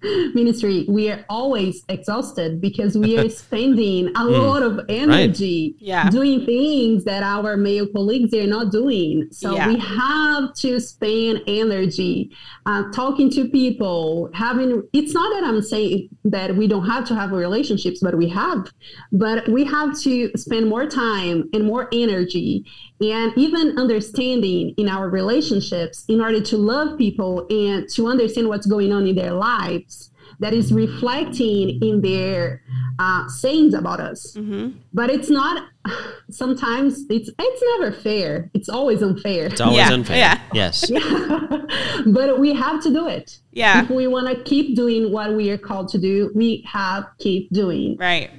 ministry. 0.34 0.84
We 0.88 1.10
are 1.10 1.24
always 1.28 1.84
exhausted 1.88 2.60
because 2.60 2.96
we 2.96 3.18
are 3.18 3.28
spending 3.44 4.12
a 4.16 4.24
lot 4.24 4.62
of 4.62 4.80
energy 4.88 5.76
Yeah. 5.78 6.10
doing 6.10 6.44
things 6.44 7.04
that 7.04 7.22
our 7.22 7.56
male 7.56 7.86
colleagues 7.86 8.34
are 8.34 8.46
not 8.46 8.72
doing. 8.72 9.28
So 9.30 9.54
Yeah. 9.54 9.68
we 9.68 9.78
have 9.78 10.54
to 10.56 10.80
spend 10.80 11.42
energy 11.46 12.30
uh, 12.66 12.90
talking 12.92 13.30
to 13.30 13.48
people, 13.48 14.30
having. 14.34 14.82
It's 14.92 15.14
not 15.14 15.28
that 15.34 15.44
I'm 15.46 15.62
saying 15.62 16.08
that 16.24 16.56
we 16.56 16.66
don't 16.66 16.86
have 16.86 17.06
to 17.08 17.14
have 17.14 17.30
relationships, 17.32 18.00
but 18.02 18.16
we 18.16 18.28
have. 18.30 18.70
But 19.12 19.48
we 19.48 19.64
have 19.64 19.98
to 20.00 20.30
spend 20.36 20.68
more 20.68 20.86
time 20.86 21.48
and 21.52 21.64
more 21.64 21.88
energy 21.92 22.64
and 23.00 23.32
even 23.36 23.78
understanding 23.78 24.72
in 24.78 24.88
our 24.88 25.08
relationships 25.10 26.04
in 26.08 26.20
order 26.20 26.40
to 26.40 26.56
love 26.56 26.96
people 26.96 27.46
and 27.50 27.86
to 27.90 28.06
understand 28.08 28.48
what's 28.48 28.66
going 28.66 28.90
on 28.92 28.95
in 29.04 29.16
their 29.16 29.32
lives 29.32 30.10
that 30.38 30.52
is 30.52 30.72
reflecting 30.72 31.82
in 31.82 32.00
their 32.02 32.62
uh, 32.98 33.26
sayings 33.28 33.74
about 33.74 34.00
us 34.00 34.36
but 34.92 35.10
it's 35.10 35.28
not 35.30 35.64
sometimes 36.30 37.04
it's 37.10 37.30
it's 37.38 37.62
never 37.78 37.90
fair 37.92 38.50
it's 38.54 38.68
always 38.68 39.02
unfair 39.02 39.46
It's 39.46 39.60
always 39.60 39.78
Yeah, 39.78 39.92
unfair. 39.92 40.16
yeah. 40.16 40.40
Yes. 40.52 40.90
but 42.06 42.38
we 42.38 42.54
have 42.54 42.82
to 42.82 42.90
do 42.92 43.06
it 43.06 43.38
Yeah. 43.52 43.82
if 43.82 43.90
we 43.90 44.06
want 44.06 44.26
to 44.28 44.42
keep 44.44 44.76
doing 44.76 45.12
what 45.12 45.34
we 45.34 45.50
are 45.50 45.58
called 45.58 45.88
to 45.90 45.98
do 45.98 46.30
we 46.34 46.64
have 46.66 47.04
keep 47.18 47.50
doing 47.52 47.96
right. 47.98 48.30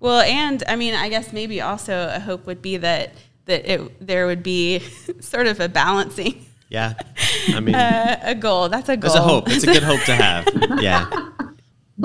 Well, 0.00 0.20
and 0.22 0.64
I 0.66 0.74
mean, 0.74 0.94
I 0.94 1.08
guess 1.08 1.32
maybe 1.32 1.60
also 1.60 2.08
a 2.12 2.18
hope 2.18 2.44
would 2.46 2.60
be 2.60 2.76
that 2.78 3.12
that 3.44 3.72
it 3.72 4.04
there 4.04 4.26
would 4.26 4.42
be 4.42 4.80
sort 5.20 5.46
of 5.46 5.60
a 5.60 5.68
balancing 5.68 6.44
Yeah. 6.72 6.94
I 7.56 7.60
mean, 7.60 7.74
uh, 7.74 8.18
a 8.22 8.34
goal. 8.34 8.68
That's 8.68 8.88
a 8.88 8.96
goal. 8.96 9.10
there's 9.10 9.14
a 9.24 9.28
hope. 9.32 9.44
It's 9.48 9.64
a 9.64 9.72
good 9.76 9.82
hope 9.90 10.02
to 10.10 10.14
have. 10.16 10.44
Yeah. 10.88 11.04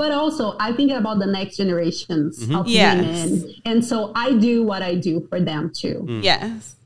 but 0.02 0.12
also 0.12 0.44
i 0.60 0.70
think 0.78 0.90
about 0.92 1.18
the 1.24 1.30
next 1.38 1.56
generations 1.62 2.32
Mm-hmm. 2.40 2.56
of 2.58 2.64
Yes. 2.68 2.96
women 2.96 3.54
and 3.70 3.78
so 3.90 3.96
i 4.14 4.28
do 4.48 4.54
what 4.70 4.82
i 4.90 4.92
do 5.08 5.14
for 5.28 5.38
them 5.50 5.62
too 5.80 5.98
Mm. 6.12 6.22
Yes. 6.30 6.76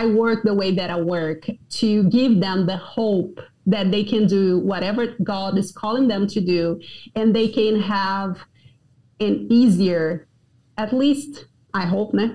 I 0.00 0.02
work 0.22 0.38
the 0.50 0.52
way 0.60 0.70
that 0.80 0.90
I 0.96 1.00
work 1.00 1.40
to 1.80 1.90
give 2.18 2.32
them 2.46 2.58
the 2.72 2.76
hope 2.96 3.36
that 3.74 3.86
they 3.94 4.04
can 4.12 4.22
do 4.38 4.44
whatever 4.70 5.02
God 5.32 5.52
is 5.62 5.68
calling 5.82 6.08
them 6.12 6.26
to 6.34 6.40
do, 6.54 6.62
and 7.18 7.26
they 7.38 7.48
can 7.58 7.74
have 7.80 8.30
an 9.26 9.34
easier, 9.60 10.04
at 10.76 10.90
least 11.02 11.32
I 11.72 11.84
hope, 11.94 12.10
ne? 12.12 12.26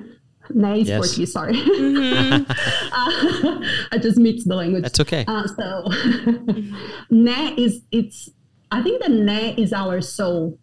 Ne 0.49 0.81
is 0.81 0.87
Yes. 0.87 0.97
Portuguese, 0.99 1.31
sorry. 1.31 1.53
uh, 1.55 2.43
I 3.91 3.97
just 4.01 4.17
mixed 4.17 4.47
the 4.47 4.55
language. 4.55 4.83
That's 4.83 4.99
okay. 4.99 5.23
Uh, 5.27 5.47
so, 5.47 5.85
ne 7.09 7.53
is 7.57 7.81
it's. 7.91 8.29
I 8.71 8.81
think 8.81 9.03
the 9.03 9.09
ne 9.09 9.53
is 9.55 9.71
our 9.73 10.01
soul. 10.01 10.57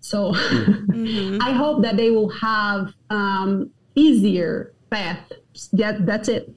So, 0.00 0.32
I 0.34 1.52
hope 1.56 1.82
that 1.82 1.96
they 1.96 2.10
will 2.10 2.28
have 2.30 2.92
um, 3.10 3.70
easier 3.94 4.74
path. 4.90 5.32
That 5.72 6.04
that's 6.06 6.28
it. 6.28 6.52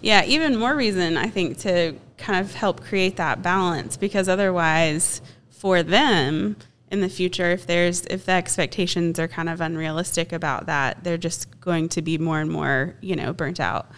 Yeah, 0.00 0.24
even 0.24 0.58
more 0.58 0.74
reason 0.74 1.16
I 1.16 1.28
think 1.28 1.58
to 1.58 1.94
kind 2.18 2.44
of 2.44 2.54
help 2.54 2.80
create 2.82 3.16
that 3.16 3.42
balance 3.42 3.96
because 3.96 4.28
otherwise 4.28 5.20
for 5.50 5.82
them 5.82 6.56
in 6.92 7.00
the 7.00 7.08
future 7.08 7.50
if 7.50 7.66
there's 7.66 8.04
if 8.06 8.26
the 8.26 8.32
expectations 8.32 9.18
are 9.18 9.26
kind 9.26 9.48
of 9.48 9.60
unrealistic 9.62 10.30
about 10.30 10.66
that, 10.66 11.02
they're 11.02 11.16
just 11.16 11.60
going 11.60 11.88
to 11.88 12.02
be 12.02 12.18
more 12.18 12.38
and 12.38 12.50
more, 12.50 12.94
you 13.00 13.16
know, 13.16 13.32
burnt 13.32 13.58
out. 13.58 13.90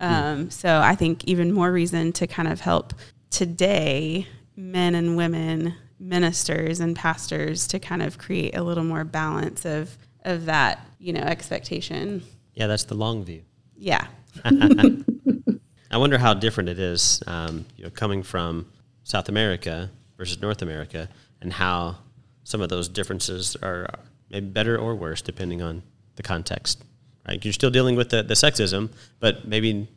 Um, 0.00 0.50
so 0.50 0.80
I 0.80 0.96
think 0.96 1.24
even 1.24 1.52
more 1.52 1.70
reason 1.70 2.12
to 2.14 2.26
kind 2.26 2.48
of 2.48 2.60
help 2.60 2.92
today 3.30 4.26
men 4.56 4.94
and 4.94 5.16
women 5.16 5.74
ministers 6.00 6.80
and 6.80 6.96
pastors 6.96 7.68
to 7.68 7.78
kind 7.78 8.02
of 8.02 8.18
create 8.18 8.56
a 8.56 8.62
little 8.62 8.84
more 8.84 9.04
balance 9.04 9.64
of 9.64 9.96
of 10.24 10.46
that, 10.46 10.84
you 10.98 11.12
know, 11.12 11.20
expectation. 11.20 12.22
Yeah, 12.54 12.66
that's 12.66 12.84
the 12.84 12.94
long 12.94 13.24
view. 13.24 13.42
Yeah. 13.76 14.06
I 14.44 15.96
wonder 15.96 16.18
how 16.18 16.34
different 16.34 16.68
it 16.68 16.78
is, 16.80 17.22
um, 17.26 17.64
you 17.76 17.84
know, 17.84 17.90
coming 17.90 18.22
from 18.24 18.66
South 19.04 19.28
America 19.28 19.90
versus 20.16 20.40
North 20.40 20.62
America, 20.62 21.08
and 21.40 21.52
how 21.52 21.98
some 22.44 22.60
of 22.60 22.68
those 22.68 22.88
differences 22.88 23.56
are 23.62 23.88
maybe 24.30 24.46
better 24.46 24.76
or 24.78 24.94
worse 24.94 25.22
depending 25.22 25.62
on 25.62 25.82
the 26.16 26.22
context. 26.22 26.82
Right? 27.28 27.44
You're 27.44 27.52
still 27.52 27.70
dealing 27.70 27.96
with 27.96 28.10
the, 28.10 28.22
the 28.22 28.34
sexism, 28.34 28.90
but 29.20 29.46
maybe 29.46 29.88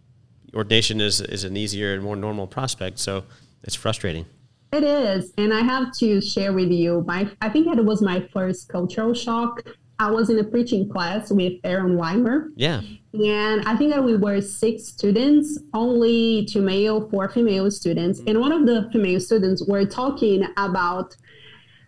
ordination 0.54 1.02
is 1.02 1.20
is 1.22 1.44
an 1.44 1.58
easier 1.58 1.94
and 1.94 2.04
more 2.04 2.16
normal 2.16 2.48
prospect. 2.48 3.00
So 3.00 3.24
it's 3.64 3.76
frustrating. 3.76 4.26
It 4.72 4.84
is, 4.84 5.32
and 5.38 5.54
I 5.54 5.62
have 5.62 5.94
to 6.00 6.20
share 6.20 6.52
with 6.52 6.72
you. 6.72 7.04
My, 7.08 7.30
I 7.42 7.50
think 7.50 7.68
it 7.68 7.86
was 7.86 8.02
my 8.02 8.28
first 8.34 8.70
cultural 8.70 9.14
shock. 9.14 9.62
I 10.00 10.10
was 10.10 10.32
in 10.32 10.40
a 10.40 10.44
preaching 10.44 10.90
class 10.90 11.32
with 11.32 11.54
Aaron 11.64 11.96
Weimer, 11.96 12.50
Yeah. 12.56 12.82
and 13.14 13.62
I 13.68 13.76
think 13.78 13.94
that 13.94 14.04
we 14.04 14.18
were 14.18 14.42
six 14.42 14.86
students, 14.86 15.60
only 15.76 16.46
two 16.48 16.64
male, 16.64 17.08
four 17.12 17.30
female 17.30 17.70
students, 17.70 18.20
and 18.26 18.40
one 18.40 18.52
of 18.52 18.66
the 18.66 18.90
female 18.92 19.20
students 19.20 19.64
were 19.68 19.86
talking 19.86 20.48
about 20.58 21.16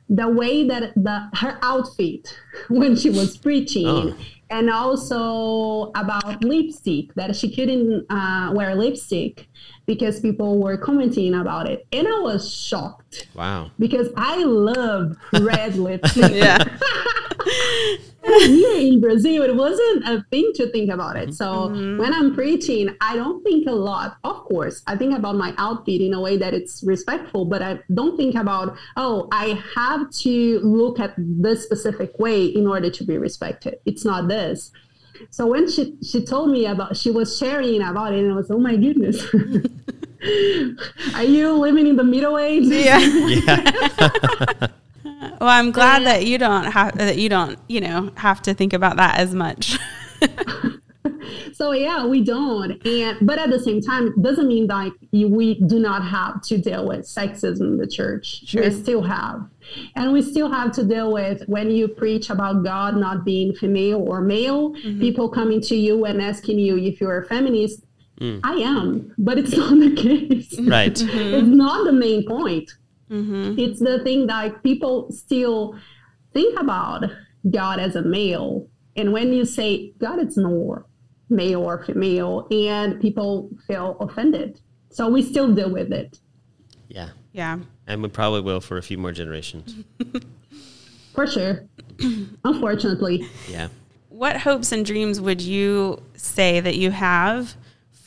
the 0.10 0.28
way 0.30 0.68
that 0.68 0.94
the 0.96 1.30
her 1.34 1.58
outfit 1.62 2.38
when 2.70 2.96
she 2.96 3.10
was 3.10 3.38
preaching. 3.38 3.88
Oh. 3.88 4.15
And 4.48 4.70
also 4.70 5.91
about 5.96 6.44
lipstick, 6.44 7.15
that 7.15 7.36
she 7.36 7.54
couldn't 7.54 8.06
uh, 8.12 8.52
wear 8.54 8.76
lipstick 8.76 9.48
because 9.88 10.20
people 10.20 10.60
were 10.62 10.78
commenting 10.78 11.34
about 11.34 11.68
it. 11.68 11.88
And 11.91 12.08
I 12.08 12.20
was 12.20 12.54
shocked 12.54 13.28
Wow. 13.34 13.72
because 13.80 14.10
I 14.15 14.44
love 14.44 15.18
red 15.41 15.76
lipstick. 15.78 16.32
Yeah. 16.32 16.63
Here 17.45 18.79
in 18.79 18.99
Brazil, 18.99 19.43
it 19.43 19.55
wasn't 19.55 20.08
a 20.08 20.25
thing 20.31 20.51
to 20.55 20.71
think 20.71 20.91
about 20.91 21.15
it. 21.15 21.34
So 21.34 21.45
mm-hmm. 21.45 21.99
when 21.99 22.13
I'm 22.13 22.34
preaching, 22.34 22.95
I 22.99 23.15
don't 23.15 23.43
think 23.43 23.67
a 23.67 23.71
lot. 23.71 24.17
Of 24.23 24.38
course, 24.45 24.81
I 24.88 24.95
think 24.95 25.15
about 25.15 25.36
my 25.36 25.53
outfit 25.58 26.01
in 26.01 26.13
a 26.13 26.19
way 26.19 26.36
that 26.38 26.53
it's 26.53 26.84
respectful, 26.84 27.45
but 27.45 27.62
I 27.62 27.79
don't 27.93 28.17
think 28.17 28.36
about, 28.36 28.77
oh, 28.97 29.27
I 29.31 29.62
have 29.75 30.10
to 30.21 30.60
look 30.60 30.99
at 30.99 31.13
this 31.17 31.63
specific 31.63 32.17
way 32.17 32.45
in 32.45 32.67
order 32.67 32.89
to 32.89 33.03
be 33.03 33.17
respected. 33.17 33.75
It's 33.86 34.03
not 34.03 34.27
this. 34.27 34.71
So 35.29 35.47
when 35.47 35.69
she, 35.69 35.95
she 36.03 36.25
told 36.25 36.49
me 36.49 36.65
about, 36.65 36.97
she 36.97 37.12
was 37.12 37.38
sharing 37.38 37.81
about 37.81 38.13
it, 38.13 38.23
and 38.23 38.34
I 38.34 38.36
was, 38.36 38.49
oh 38.49 38.60
my 38.60 38.75
goodness. 38.75 39.23
Are 41.13 41.23
you 41.23 41.53
living 41.53 41.88
in 41.88 41.95
the 41.95 42.03
Middle 42.03 42.38
Ages? 42.38 42.69
Yeah. 42.69 42.99
Yeah. 44.62 44.67
Well, 45.39 45.50
I'm 45.50 45.71
glad 45.71 46.04
that 46.06 46.26
you 46.26 46.38
don't 46.38 46.65
have 46.65 46.98
that 46.98 47.17
you 47.17 47.30
don't, 47.30 47.58
you 47.67 47.82
know, 47.82 48.12
have 48.15 48.41
to 48.43 48.54
think 48.54 48.74
about 48.74 48.98
that 48.98 49.19
as 49.19 49.34
much. 49.34 49.78
So 51.54 51.71
yeah, 51.71 52.06
we 52.06 52.21
don't, 52.21 52.86
and 52.86 53.17
but 53.21 53.39
at 53.39 53.50
the 53.50 53.60
same 53.60 53.80
time, 53.80 54.08
it 54.08 54.21
doesn't 54.21 54.48
mean 54.48 54.67
like 54.67 54.91
you- 55.12 55.30
we 55.30 55.54
do 55.62 55.80
not 55.80 56.04
have 56.04 56.41
to 56.43 56.58
deal 56.58 56.86
with 56.86 57.02
sexism 57.06 57.62
in 57.62 57.78
the 57.78 57.88
church. 57.88 58.45
Sure. 58.45 58.63
We 58.63 58.71
still 58.71 59.02
have, 59.04 59.48
and 59.95 60.12
we 60.12 60.21
still 60.21 60.52
have 60.52 60.74
to 60.74 60.84
deal 60.84 61.13
with 61.13 61.43
when 61.48 61.71
you 61.71 61.88
preach 61.88 62.30
about 62.30 62.63
God 62.63 62.98
not 62.98 63.24
being 63.24 63.54
female 63.54 64.02
or 64.02 64.19
male. 64.21 64.74
Mm-hmm. 64.74 65.00
People 65.00 65.30
coming 65.30 65.62
to 65.62 65.76
you 65.76 66.04
and 66.06 66.21
asking 66.21 66.60
you 66.60 66.78
if 66.78 67.00
you're 67.00 67.19
a 67.19 67.26
feminist. 67.26 67.84
Mm. 68.19 68.41
I 68.43 68.56
am, 68.56 69.13
but 69.17 69.38
it's 69.38 69.56
not 69.58 69.80
the 69.80 69.93
case. 69.95 70.60
right. 70.62 70.93
Mm-hmm. 70.93 71.34
It's 71.36 71.48
not 71.48 71.86
the 71.86 71.93
main 71.93 72.26
point. 72.26 72.69
Mm-hmm. 73.10 73.60
It's 73.60 73.80
the 73.80 74.04
thing 74.04 74.28
that 74.28 74.63
people 74.63 75.12
still 75.12 75.78
think 76.34 76.60
about 76.60 77.06
God 77.50 77.80
as 77.80 77.96
a 77.96 78.02
male. 78.02 78.68
And 78.96 79.13
when 79.13 79.34
you 79.34 79.46
say 79.46 79.94
God 80.00 80.20
is 80.20 80.38
no 80.38 80.86
male 81.30 81.62
or 81.62 81.84
female, 81.84 82.48
and 82.52 83.00
people 83.00 83.50
feel 83.68 83.98
offended. 84.00 84.60
So 84.89 85.10
we 85.10 85.22
still 85.22 85.54
deal 85.54 85.70
with 85.70 85.91
it. 85.91 86.20
Yeah. 86.88 87.10
yeah. 87.34 87.60
And 87.88 88.02
we 88.02 88.10
probably 88.10 88.41
will 88.41 88.62
for 88.62 88.78
a 88.78 88.84
few 88.84 88.98
more 88.98 89.12
generations. 89.12 89.76
For 91.13 91.28
sure. 91.28 91.65
Unfortunately. 92.44 93.28
Yeah. 93.50 93.70
What 94.10 94.38
hopes 94.38 94.74
and 94.74 94.86
dreams 94.86 95.22
would 95.22 95.41
you 95.41 96.02
say 96.15 96.60
that 96.60 96.76
you 96.76 96.91
have 96.91 97.56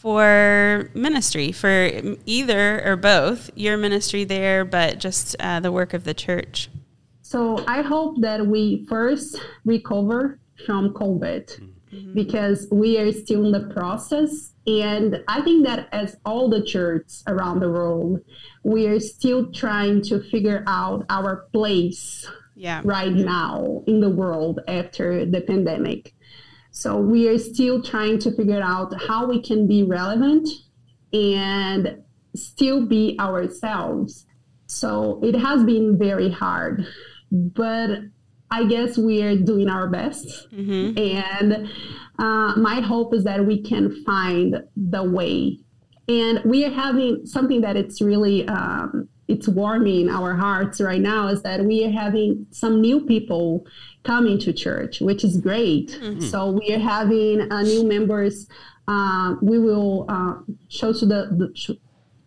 for 0.01 0.91
ministry, 0.95 1.51
for 1.51 1.91
either 2.25 2.85
or 2.89 2.97
both 2.97 3.51
your 3.57 3.77
ministry 3.77 4.23
there, 4.23 4.65
but 4.65 4.99
just 4.99 5.35
uh, 5.41 5.59
the 5.59 5.73
work 5.73 5.93
of 5.93 6.05
the 6.05 6.15
church? 6.15 6.69
So 7.23 7.65
I 7.67 7.83
hope 7.83 8.21
that 8.21 8.47
we 8.47 8.87
first 8.89 9.41
recover 9.65 10.39
from 10.65 10.95
COVID 10.95 11.75
because 12.15 12.69
we 12.71 12.99
are 12.99 13.11
still 13.13 13.45
in 13.47 13.53
the 13.53 13.73
process. 13.75 14.53
And 14.67 15.23
I 15.27 15.41
think 15.41 15.67
that 15.67 15.89
as 15.93 16.17
all 16.25 16.49
the 16.49 16.63
churches 16.63 17.25
around 17.27 17.61
the 17.61 17.71
world, 17.71 18.21
we 18.63 18.87
are 18.87 19.01
still 19.01 19.51
trying 19.51 20.03
to 20.03 20.23
figure 20.31 20.63
out 20.67 21.07
our 21.11 21.49
place 21.53 22.29
Yeah. 22.55 22.83
right 22.85 23.13
now 23.13 23.83
in 23.87 24.01
the 24.01 24.11
world 24.11 24.61
after 24.69 25.25
the 25.25 25.41
pandemic. 25.41 26.15
So 26.79 26.97
we 26.97 27.29
are 27.29 27.39
still 27.39 27.83
trying 27.83 28.21
to 28.21 28.31
figure 28.31 28.63
out 28.63 28.95
how 29.09 29.27
we 29.27 29.43
can 29.43 29.67
be 29.67 29.83
relevant 29.83 30.49
and 31.13 32.05
still 32.37 32.87
be 32.87 33.17
ourselves. 33.19 34.27
So 34.67 35.21
it 35.25 35.35
has 35.35 35.65
been 35.65 35.99
very 35.99 36.31
hard, 36.31 36.87
but 37.33 37.91
I 38.53 38.65
guess 38.67 38.97
we 38.97 39.25
are 39.25 39.37
doing 39.37 39.69
our 39.69 39.89
best. 39.89 40.47
And 40.97 41.69
uh, 42.21 42.55
my 42.57 42.81
hope 42.81 43.13
is 43.13 43.25
that 43.25 43.45
we 43.45 43.61
can 43.61 44.05
find 44.05 44.63
the 44.77 45.03
way. 45.03 45.59
And 46.07 46.41
we 46.45 46.65
are 46.65 46.71
having 46.71 47.27
something 47.27 47.61
that 47.63 47.75
it's 47.77 48.01
really 48.01 48.47
um, 48.47 49.09
it's 49.29 49.47
warming 49.47 50.09
our 50.09 50.35
hearts 50.35 50.81
right 50.81 51.01
now 51.01 51.29
is 51.29 51.43
that 51.43 51.63
we 51.65 51.85
are 51.85 51.91
having 51.91 52.47
some 52.51 52.81
new 52.81 53.01
people 53.05 53.67
coming 54.03 54.39
to 54.39 54.53
church, 54.53 55.01
which 55.03 55.23
is 55.23 55.37
great. 55.37 55.91
So 56.31 56.51
we 56.53 56.73
are 56.75 56.79
having 56.79 57.53
uh, 57.53 57.63
new 57.63 57.85
members. 57.87 58.47
Uh, 58.89 59.35
we 59.43 59.59
will 59.59 60.07
uh, 60.09 60.35
show 60.69 60.93
to 60.95 61.05
the, 61.05 61.29
the 61.37 61.53
sh- 61.55 61.79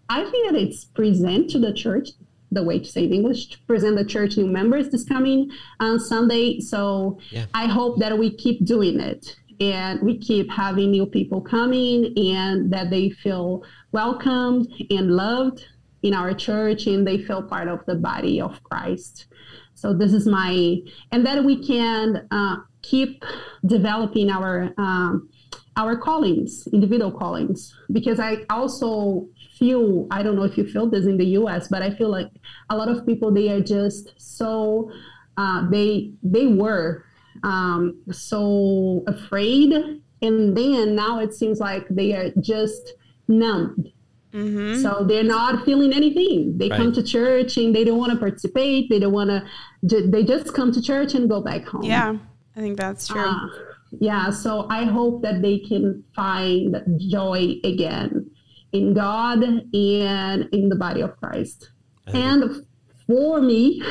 I 0.09 0.23
think 0.29 0.51
that 0.51 0.61
it's 0.61 0.85
present 0.85 1.49
to 1.51 1.59
the 1.59 1.73
church, 1.73 2.09
the 2.51 2.61
way 2.63 2.77
to 2.79 2.85
say 2.85 3.05
in 3.05 3.13
English, 3.13 3.47
to 3.47 3.57
present 3.65 3.95
the 3.97 4.05
church 4.05 4.37
new 4.37 4.45
members 4.45 4.89
this 4.89 5.03
coming 5.03 5.49
on 5.79 5.99
Sunday. 5.99 6.59
So 6.59 7.17
Yeah. 7.31 7.45
I 7.55 7.65
hope 7.65 7.97
that 7.99 8.15
we 8.19 8.29
keep 8.35 8.63
doing 8.63 8.99
it 8.99 9.35
and 9.59 10.01
we 10.01 10.17
keep 10.19 10.51
having 10.51 10.91
new 10.91 11.05
people 11.07 11.41
coming 11.41 12.13
and 12.17 12.71
that 12.73 12.89
they 12.91 13.09
feel 13.09 13.63
welcomed 13.91 14.67
and 14.91 15.15
loved 15.15 15.65
in 16.03 16.13
our 16.13 16.33
church 16.33 16.87
and 16.87 17.05
they 17.05 17.17
feel 17.17 17.43
part 17.43 17.67
of 17.67 17.85
the 17.85 17.95
body 17.95 18.41
of 18.41 18.61
Christ. 18.63 19.27
So 19.73 19.93
this 19.93 20.13
is 20.13 20.27
my, 20.27 20.77
and 21.11 21.25
that 21.25 21.43
we 21.43 21.65
can 21.65 22.27
uh, 22.31 22.57
keep 22.81 23.23
developing 23.65 24.29
our 24.29 24.73
um, 24.77 25.29
our 25.77 25.95
callings, 25.95 26.67
individual 26.73 27.11
callings, 27.11 27.73
because 27.93 28.19
I 28.19 28.43
also 28.49 29.27
feel 29.57 30.07
I 30.11 30.21
don't 30.21 30.35
know 30.35 30.43
if 30.43 30.57
you 30.57 30.67
feel 30.67 30.89
this 30.89 31.05
in 31.05 31.17
the 31.17 31.25
U.S., 31.39 31.69
but 31.69 31.81
I 31.81 31.91
feel 31.91 32.09
like 32.09 32.29
a 32.69 32.75
lot 32.75 32.89
of 32.89 33.05
people 33.05 33.31
they 33.31 33.49
are 33.49 33.61
just 33.61 34.13
so 34.17 34.91
uh, 35.37 35.69
they 35.69 36.11
they 36.21 36.47
were 36.47 37.05
um, 37.43 38.01
so 38.11 39.03
afraid, 39.07 39.73
and 40.21 40.57
then 40.57 40.95
now 40.95 41.19
it 41.19 41.33
seems 41.33 41.59
like 41.59 41.87
they 41.89 42.13
are 42.13 42.31
just 42.41 42.93
numbed 43.27 43.93
Mm-hmm. 44.33 44.81
So 44.81 45.03
they're 45.03 45.23
not 45.23 45.65
feeling 45.65 45.93
anything. 45.93 46.57
They 46.57 46.69
right. 46.69 46.77
come 46.77 46.93
to 46.93 47.03
church 47.03 47.57
and 47.57 47.75
they 47.75 47.83
don't 47.83 47.97
want 47.97 48.13
to 48.13 48.17
participate. 48.17 48.89
They 48.89 48.99
don't 48.99 49.11
want 49.11 49.29
to. 49.29 50.07
They 50.07 50.23
just 50.23 50.53
come 50.53 50.71
to 50.71 50.81
church 50.81 51.13
and 51.15 51.29
go 51.29 51.41
back 51.41 51.65
home. 51.65 51.83
Yeah, 51.83 52.15
I 52.55 52.59
think 52.59 52.77
that's 52.77 53.07
true. 53.07 53.21
Uh, 53.21 53.47
yeah, 53.99 54.29
so 54.29 54.67
I 54.69 54.85
hope 54.85 55.21
that 55.23 55.41
they 55.41 55.59
can 55.59 56.03
find 56.15 56.77
joy 56.97 57.55
again 57.63 58.31
in 58.71 58.93
God 58.93 59.43
and 59.43 59.63
in 59.73 60.69
the 60.69 60.77
body 60.77 61.01
of 61.01 61.17
Christ. 61.17 61.71
And 62.07 62.65
for 63.07 63.41
me, 63.41 63.81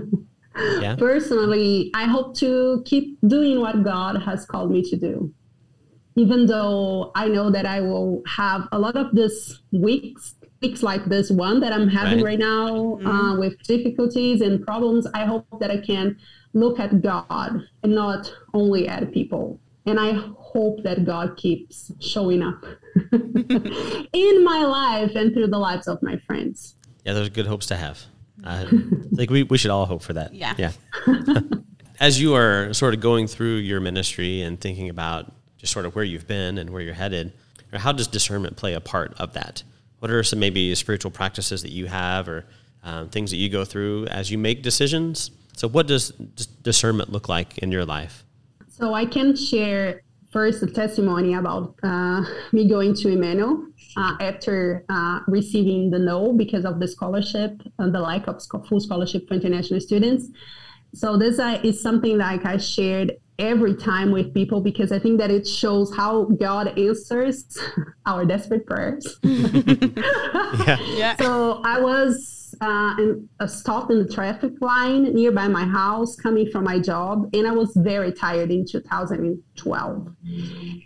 yeah. 0.80 0.96
personally, 0.96 1.90
I 1.94 2.04
hope 2.04 2.36
to 2.38 2.82
keep 2.86 3.18
doing 3.26 3.60
what 3.60 3.84
God 3.84 4.22
has 4.22 4.44
called 4.46 4.70
me 4.70 4.82
to 4.90 4.96
do 4.96 5.32
even 6.16 6.46
though 6.46 7.12
I 7.14 7.28
know 7.28 7.50
that 7.50 7.66
I 7.66 7.80
will 7.80 8.22
have 8.26 8.68
a 8.72 8.78
lot 8.78 8.96
of 8.96 9.14
this 9.14 9.60
weeks 9.70 10.34
weeks 10.62 10.82
like 10.82 11.04
this 11.04 11.30
one 11.30 11.60
that 11.60 11.72
I'm 11.72 11.88
having 11.88 12.18
right, 12.18 12.30
right 12.30 12.38
now 12.38 12.70
mm-hmm. 12.70 13.06
uh, 13.06 13.38
with 13.38 13.62
difficulties 13.62 14.40
and 14.40 14.64
problems, 14.64 15.06
I 15.12 15.24
hope 15.24 15.46
that 15.60 15.70
I 15.70 15.78
can 15.78 16.16
look 16.54 16.80
at 16.80 17.02
God 17.02 17.62
and 17.82 17.94
not 17.94 18.34
only 18.54 18.88
at 18.88 19.12
people. 19.12 19.60
And 19.84 20.00
I 20.00 20.14
hope 20.38 20.82
that 20.82 21.04
God 21.04 21.36
keeps 21.36 21.92
showing 22.00 22.42
up 22.42 22.64
in 23.12 24.44
my 24.44 24.64
life 24.64 25.14
and 25.14 25.32
through 25.32 25.46
the 25.46 25.58
lives 25.58 25.86
of 25.86 26.02
my 26.02 26.16
friends. 26.26 26.74
Yeah, 27.04 27.12
those 27.12 27.28
are 27.28 27.30
good 27.30 27.46
hopes 27.46 27.66
to 27.66 27.76
have. 27.76 28.02
Uh, 28.42 28.66
like 29.12 29.30
we, 29.36 29.44
we 29.44 29.58
should 29.58 29.70
all 29.70 29.86
hope 29.86 30.02
for 30.02 30.14
that. 30.14 30.34
Yeah. 30.34 30.54
Yeah. 30.58 30.72
As 32.00 32.20
you 32.20 32.34
are 32.34 32.74
sort 32.74 32.94
of 32.94 33.00
going 33.00 33.26
through 33.28 33.56
your 33.56 33.80
ministry 33.80 34.42
and 34.42 34.60
thinking 34.60 34.90
about 34.90 35.32
just 35.66 35.72
sort 35.72 35.84
of 35.84 35.96
where 35.96 36.04
you've 36.04 36.28
been 36.28 36.58
and 36.58 36.70
where 36.70 36.80
you're 36.80 36.94
headed. 36.94 37.32
Or 37.72 37.80
how 37.80 37.90
does 37.90 38.06
discernment 38.06 38.56
play 38.56 38.74
a 38.74 38.80
part 38.80 39.12
of 39.18 39.32
that? 39.32 39.64
What 39.98 40.12
are 40.12 40.22
some 40.22 40.38
maybe 40.38 40.72
spiritual 40.76 41.10
practices 41.10 41.60
that 41.62 41.72
you 41.72 41.86
have 41.86 42.28
or 42.28 42.44
um, 42.84 43.08
things 43.08 43.32
that 43.32 43.38
you 43.38 43.48
go 43.48 43.64
through 43.64 44.06
as 44.06 44.30
you 44.30 44.38
make 44.38 44.62
decisions? 44.62 45.32
So, 45.56 45.68
what 45.68 45.88
does 45.88 46.10
discernment 46.62 47.10
look 47.10 47.28
like 47.28 47.58
in 47.58 47.72
your 47.72 47.84
life? 47.84 48.24
So, 48.68 48.94
I 48.94 49.06
can 49.06 49.34
share 49.34 50.02
first 50.30 50.62
a 50.62 50.68
testimony 50.68 51.34
about 51.34 51.74
uh, 51.82 52.22
me 52.52 52.68
going 52.68 52.94
to 52.94 53.08
Emmanuel 53.08 53.66
uh, 53.96 54.16
after 54.20 54.84
uh, 54.88 55.20
receiving 55.26 55.90
the 55.90 55.98
no 55.98 56.32
because 56.32 56.64
of 56.64 56.78
the 56.78 56.86
scholarship 56.86 57.60
and 57.80 57.92
the 57.92 58.00
lack 58.00 58.28
of 58.28 58.40
full 58.68 58.78
scholarship 58.78 59.26
for 59.26 59.34
international 59.34 59.80
students. 59.80 60.28
So 60.94 61.16
this 61.16 61.40
uh, 61.40 61.58
is 61.64 61.82
something 61.82 62.18
like 62.18 62.44
I 62.44 62.58
shared 62.58 63.16
every 63.38 63.74
time 63.74 64.10
with 64.10 64.32
people 64.32 64.60
because 64.60 64.92
I 64.92 64.98
think 64.98 65.18
that 65.18 65.30
it 65.30 65.46
shows 65.46 65.94
how 65.94 66.24
God 66.24 66.78
answers 66.78 67.58
our 68.06 68.24
desperate 68.24 68.66
prayers. 68.66 69.18
yeah. 69.22 70.78
yeah. 70.96 71.16
So 71.16 71.60
I 71.64 71.80
was 71.80 72.54
uh, 72.60 72.94
in, 72.98 73.28
uh, 73.40 73.46
stopped 73.46 73.90
in 73.90 73.98
the 73.98 74.12
traffic 74.12 74.52
line 74.60 75.14
nearby 75.14 75.48
my 75.48 75.64
house 75.64 76.16
coming 76.16 76.50
from 76.50 76.64
my 76.64 76.78
job, 76.78 77.28
and 77.34 77.46
I 77.46 77.52
was 77.52 77.72
very 77.76 78.12
tired 78.12 78.50
in 78.50 78.66
2012. 78.66 80.08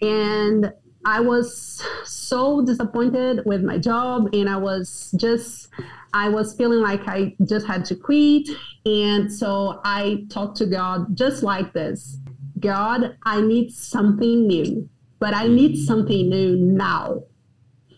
And 0.02 0.72
I 1.04 1.20
was 1.20 1.82
so 2.04 2.64
disappointed 2.64 3.42
with 3.46 3.62
my 3.62 3.78
job, 3.78 4.34
and 4.34 4.48
I 4.48 4.56
was 4.56 5.14
just, 5.16 5.68
I 6.12 6.28
was 6.28 6.54
feeling 6.56 6.80
like 6.80 7.06
I 7.06 7.36
just 7.44 7.66
had 7.66 7.84
to 7.86 7.94
quit. 7.94 8.48
And 8.84 9.32
so 9.32 9.80
I 9.84 10.24
talked 10.28 10.56
to 10.58 10.66
God 10.66 11.16
just 11.16 11.42
like 11.42 11.72
this 11.72 12.19
God, 12.60 13.16
I 13.24 13.40
need 13.40 13.72
something 13.72 14.46
new, 14.46 14.88
but 15.18 15.34
I 15.34 15.46
need 15.46 15.76
something 15.76 16.28
new 16.28 16.56
now. 16.56 17.22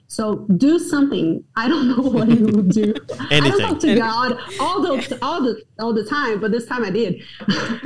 So 0.07 0.47
do 0.57 0.79
something. 0.79 1.43
I 1.57 1.69
don't 1.69 1.89
know 1.89 2.11
what 2.11 2.29
you 2.29 2.45
will 2.45 2.63
do. 2.63 2.95
I 3.31 3.41
don't 3.41 3.59
talk 3.59 3.81
to 3.81 3.97
God 3.97 4.39
all 4.61 4.83
the 4.83 5.19
all 5.23 5.43
the 5.43 5.63
all 5.79 5.95
the 5.95 6.05
time, 6.05 6.39
but 6.39 6.51
this 6.51 6.67
time 6.67 6.85
I 6.85 6.91
did. 6.91 7.23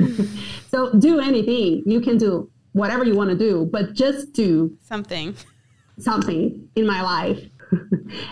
so 0.69 0.91
do 0.93 1.19
anything 1.19 1.83
you 1.85 2.01
can 2.01 2.17
do, 2.17 2.51
whatever 2.73 3.05
you 3.05 3.15
want 3.15 3.29
to 3.29 3.37
do, 3.37 3.69
but 3.71 3.93
just 3.93 4.33
do 4.33 4.77
something. 4.81 5.35
Something 5.99 6.67
in 6.75 6.85
my 6.85 7.01
life. 7.01 7.39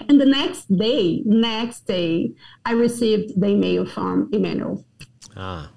and 0.10 0.20
the 0.20 0.26
next 0.26 0.66
day, 0.78 1.24
next 1.26 1.88
day, 1.88 2.32
I 2.66 2.74
received 2.74 3.40
the 3.40 3.48
email 3.48 3.86
from 3.86 4.30
Emmanuel. 4.34 4.86
Ah 5.38 5.72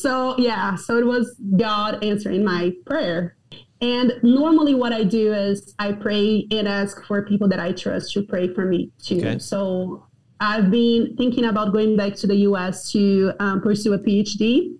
so 0.00 0.36
yeah, 0.38 0.74
so 0.76 0.98
it 0.98 1.06
was 1.06 1.34
God 1.56 2.02
answering 2.04 2.44
my 2.44 2.72
prayer. 2.86 3.36
And 3.80 4.14
normally, 4.22 4.74
what 4.74 4.92
I 4.92 5.04
do 5.04 5.32
is 5.32 5.74
I 5.78 5.92
pray 5.92 6.46
and 6.50 6.66
ask 6.66 7.04
for 7.04 7.22
people 7.22 7.48
that 7.48 7.60
I 7.60 7.72
trust 7.72 8.12
to 8.14 8.22
pray 8.22 8.52
for 8.52 8.64
me 8.64 8.90
too. 9.02 9.18
Okay. 9.18 9.38
So 9.38 10.06
I've 10.40 10.70
been 10.70 11.16
thinking 11.16 11.44
about 11.44 11.72
going 11.72 11.96
back 11.96 12.14
to 12.16 12.26
the 12.26 12.36
US 12.48 12.90
to 12.92 13.32
um, 13.40 13.60
pursue 13.60 13.92
a 13.92 13.98
PhD. 13.98 14.76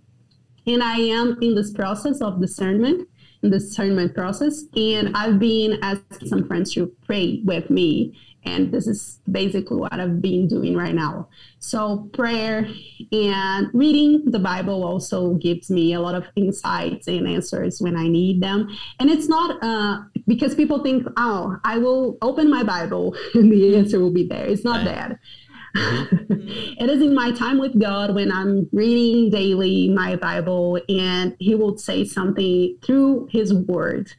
And 0.66 0.82
I 0.82 0.96
am 0.96 1.36
in 1.42 1.54
this 1.54 1.72
process 1.72 2.22
of 2.22 2.40
discernment, 2.40 3.06
in 3.42 3.50
the 3.50 3.58
discernment 3.58 4.14
process. 4.14 4.64
And 4.74 5.14
I've 5.14 5.38
been 5.38 5.78
asking 5.82 6.28
some 6.28 6.46
friends 6.46 6.72
to 6.74 6.90
pray 7.04 7.42
with 7.44 7.68
me 7.68 8.18
and 8.44 8.72
this 8.72 8.86
is 8.86 9.20
basically 9.30 9.76
what 9.76 9.92
I've 9.92 10.20
been 10.20 10.46
doing 10.46 10.76
right 10.76 10.94
now. 10.94 11.28
So, 11.58 12.10
prayer 12.12 12.68
and 13.12 13.70
reading 13.72 14.24
the 14.26 14.38
Bible 14.38 14.84
also 14.84 15.34
gives 15.34 15.70
me 15.70 15.94
a 15.94 16.00
lot 16.00 16.14
of 16.14 16.26
insights 16.36 17.08
and 17.08 17.26
answers 17.26 17.80
when 17.80 17.96
I 17.96 18.08
need 18.08 18.42
them. 18.42 18.68
And 19.00 19.10
it's 19.10 19.28
not 19.28 19.62
uh, 19.62 20.02
because 20.26 20.54
people 20.54 20.82
think, 20.82 21.06
oh, 21.16 21.56
I 21.64 21.78
will 21.78 22.18
open 22.22 22.50
my 22.50 22.62
Bible 22.62 23.16
and 23.34 23.50
the 23.50 23.76
answer 23.76 23.98
will 23.98 24.12
be 24.12 24.26
there. 24.26 24.46
It's 24.46 24.64
not 24.64 24.84
right. 24.86 24.94
that. 24.94 25.18
Mm-hmm. 25.76 26.48
it 26.78 26.90
is 26.90 27.02
in 27.02 27.14
my 27.14 27.32
time 27.32 27.58
with 27.58 27.80
God 27.80 28.14
when 28.14 28.30
I'm 28.30 28.68
reading 28.72 29.30
daily 29.30 29.88
my 29.88 30.16
Bible 30.16 30.80
and 30.88 31.34
He 31.38 31.54
will 31.54 31.78
say 31.78 32.04
something 32.04 32.78
through 32.82 33.28
His 33.32 33.52
Word 33.52 34.12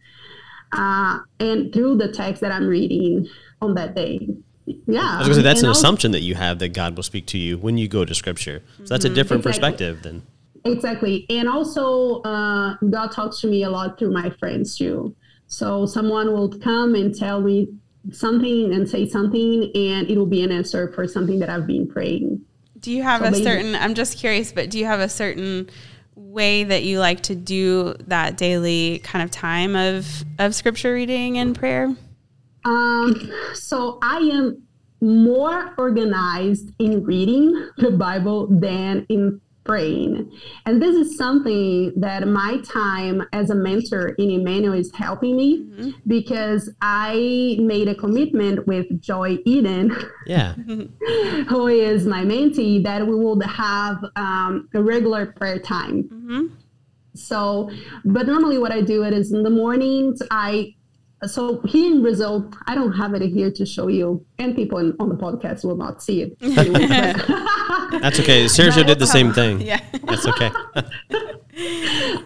uh, 0.73 1.19
and 1.39 1.73
through 1.73 1.97
the 1.97 2.11
text 2.11 2.41
that 2.41 2.51
I'm 2.51 2.67
reading 2.67 3.29
on 3.61 3.75
that 3.75 3.95
day. 3.95 4.27
Yeah. 4.65 5.01
I 5.01 5.19
was 5.19 5.27
going 5.27 5.29
to 5.29 5.35
say 5.35 5.41
that's 5.41 5.59
and 5.59 5.67
an 5.67 5.71
assumption 5.71 6.11
that 6.11 6.21
you 6.21 6.35
have 6.35 6.59
that 6.59 6.69
God 6.69 6.95
will 6.95 7.03
speak 7.03 7.27
to 7.27 7.37
you 7.37 7.57
when 7.57 7.77
you 7.77 7.87
go 7.87 8.05
to 8.05 8.15
Scripture. 8.15 8.63
So 8.79 8.85
that's 8.85 9.05
mm-hmm. 9.05 9.13
a 9.13 9.15
different 9.15 9.45
exactly. 9.45 9.51
perspective 9.51 10.03
than. 10.03 10.23
Exactly, 10.63 11.27
and 11.29 11.47
also 11.47 12.21
uh, 12.23 12.75
God 12.89 13.11
talks 13.11 13.39
to 13.41 13.47
me 13.47 13.61
a 13.61 13.69
lot 13.69 13.99
through 13.99 14.11
my 14.11 14.31
friends 14.31 14.75
too. 14.75 15.15
So 15.45 15.85
someone 15.85 16.33
will 16.33 16.49
come 16.57 16.95
and 16.95 17.13
tell 17.13 17.39
me 17.39 17.67
something 18.11 18.73
and 18.73 18.89
say 18.89 19.07
something, 19.07 19.71
and 19.75 20.09
it 20.09 20.17
will 20.17 20.25
be 20.25 20.41
an 20.41 20.51
answer 20.51 20.91
for 20.93 21.07
something 21.07 21.37
that 21.39 21.51
I've 21.51 21.67
been 21.67 21.87
praying. 21.87 22.41
Do 22.79 22.91
you 22.91 23.03
have 23.03 23.21
so 23.21 23.27
a 23.27 23.31
maybe, 23.31 23.43
certain? 23.43 23.75
I'm 23.75 23.93
just 23.93 24.17
curious, 24.17 24.51
but 24.51 24.71
do 24.71 24.79
you 24.79 24.85
have 24.85 24.99
a 24.99 25.09
certain 25.09 25.69
way 26.15 26.63
that 26.63 26.83
you 26.83 26.99
like 26.99 27.21
to 27.23 27.35
do 27.35 27.93
that 28.07 28.37
daily 28.37 28.99
kind 29.03 29.23
of 29.23 29.29
time 29.29 29.75
of 29.75 30.23
of 30.39 30.55
scripture 30.55 30.93
reading 30.93 31.37
and 31.37 31.55
prayer? 31.55 31.95
Um, 32.65 33.31
so 33.53 33.99
I 34.01 34.17
am 34.17 34.63
more 35.01 35.73
organized 35.77 36.71
in 36.79 37.03
reading 37.03 37.69
the 37.77 37.91
Bible 37.91 38.47
than 38.47 39.05
in 39.09 39.39
praying. 39.65 40.31
And 40.65 40.81
this 40.81 40.95
is 40.95 41.17
something 41.17 41.91
that 41.99 42.27
my 42.27 42.59
time 42.63 43.23
as 43.33 43.49
a 43.49 43.55
mentor 43.55 44.09
in 44.09 44.29
Emmanuel 44.29 44.75
is 44.75 44.91
helping 44.93 45.35
me 45.35 45.63
mm-hmm. 45.63 45.89
because 46.07 46.71
I 46.81 47.57
made 47.59 47.87
a 47.87 47.95
commitment 47.95 48.67
with 48.67 49.01
Joy 49.01 49.39
Eden, 49.45 49.95
yeah. 50.27 50.53
who 50.53 51.67
is 51.67 52.05
my 52.05 52.23
mentee, 52.23 52.83
that 52.83 53.05
we 53.05 53.15
will 53.15 53.39
have 53.41 53.97
um, 54.15 54.69
a 54.73 54.81
regular 54.81 55.25
prayer 55.25 55.59
time. 55.59 56.03
Mm-hmm. 56.03 56.55
So, 57.15 57.71
but 58.03 58.27
normally 58.27 58.59
what 58.59 58.71
I 58.71 58.81
do 58.81 59.03
it 59.03 59.13
is 59.13 59.31
in 59.31 59.41
the 59.41 59.49
mornings, 59.49 60.21
I 60.29 60.74
so 61.27 61.61
here 61.61 61.93
in 61.93 62.01
Brazil, 62.01 62.51
I 62.67 62.75
don't 62.75 62.91
have 62.93 63.13
it 63.13 63.21
here 63.21 63.49
to 63.51 63.65
show 63.65 63.87
you, 63.87 64.25
and 64.37 64.53
people 64.55 64.79
in, 64.79 64.95
on 64.99 65.07
the 65.09 65.15
podcast 65.15 65.63
will 65.63 65.77
not 65.77 66.01
see 66.01 66.21
it. 66.21 66.37
That's 68.01 68.19
okay. 68.19 68.45
Sergio 68.45 68.85
did 68.85 68.99
the 68.99 69.07
same 69.07 69.33
thing. 69.33 69.61
Yeah, 69.61 69.79
that's 70.03 70.27
okay. 70.27 70.51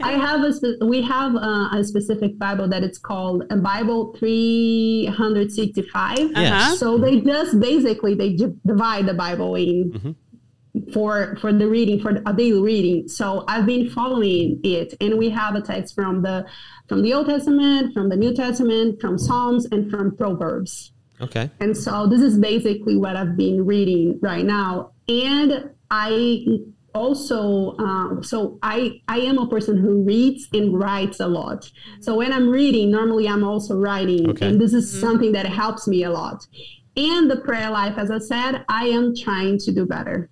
I 0.01 0.13
have 0.13 0.41
a 0.41 0.53
we 0.85 1.01
have 1.03 1.35
a, 1.35 1.69
a, 1.73 1.83
specific 1.83 2.39
Bible 2.39 2.67
that 2.69 2.83
it's 2.83 2.97
called 2.97 3.43
a 3.51 3.57
Bible 3.57 4.15
365. 4.17 6.17
Yes. 6.17 6.31
Uh-huh. 6.35 6.75
So 6.77 6.97
they 6.97 7.21
just 7.21 7.59
basically 7.59 8.15
they 8.15 8.35
divide 8.65 9.05
the 9.05 9.13
Bible 9.13 9.53
in. 9.55 9.91
Mm-hmm 9.91 10.11
for 10.93 11.37
for 11.41 11.51
the 11.53 11.67
reading 11.67 11.99
for 11.99 12.11
a 12.25 12.33
daily 12.33 12.61
reading. 12.61 13.07
So 13.07 13.43
i've 13.47 13.65
been 13.65 13.89
following 13.89 14.59
it 14.63 14.93
and 15.01 15.17
we 15.17 15.29
have 15.29 15.55
a 15.55 15.61
text 15.61 15.95
from 15.95 16.21
the 16.21 16.45
from 16.87 17.01
the 17.01 17.13
old 17.13 17.27
testament 17.27 17.93
from 17.93 18.09
the 18.09 18.15
new 18.15 18.33
testament 18.33 18.99
from 19.01 19.17
psalms 19.17 19.65
and 19.71 19.89
from 19.89 20.15
proverbs. 20.15 20.91
Okay. 21.21 21.49
And 21.59 21.75
so 21.75 22.07
this 22.07 22.21
is 22.21 22.37
basically 22.37 22.97
what 22.97 23.15
i've 23.15 23.35
been 23.37 23.65
reading 23.65 24.19
right 24.21 24.45
now. 24.45 24.91
And 25.07 25.71
i 25.91 26.45
also 26.95 27.75
uh, 27.77 28.21
so 28.21 28.57
i 28.63 28.99
i 29.07 29.19
am 29.19 29.37
a 29.37 29.47
person 29.47 29.77
who 29.77 30.01
reads 30.03 30.47
and 30.53 30.77
writes 30.79 31.19
a 31.19 31.27
lot. 31.27 31.69
So 32.01 32.15
when 32.15 32.33
i'm 32.33 32.49
reading 32.49 32.89
normally 32.91 33.27
i'm 33.27 33.43
also 33.43 33.75
writing 33.77 34.29
Okay. 34.31 34.47
and 34.47 34.59
this 34.59 34.73
is 34.73 34.99
something 34.99 35.31
that 35.33 35.45
helps 35.45 35.87
me 35.87 36.03
a 36.03 36.09
lot. 36.09 36.47
And 36.97 37.29
the 37.29 37.37
prayer 37.37 37.69
life 37.69 37.97
as 37.97 38.09
i 38.11 38.17
said 38.17 38.65
i 38.69 38.85
am 38.85 39.15
trying 39.15 39.59
to 39.59 39.71
do 39.71 39.85
better 39.85 40.29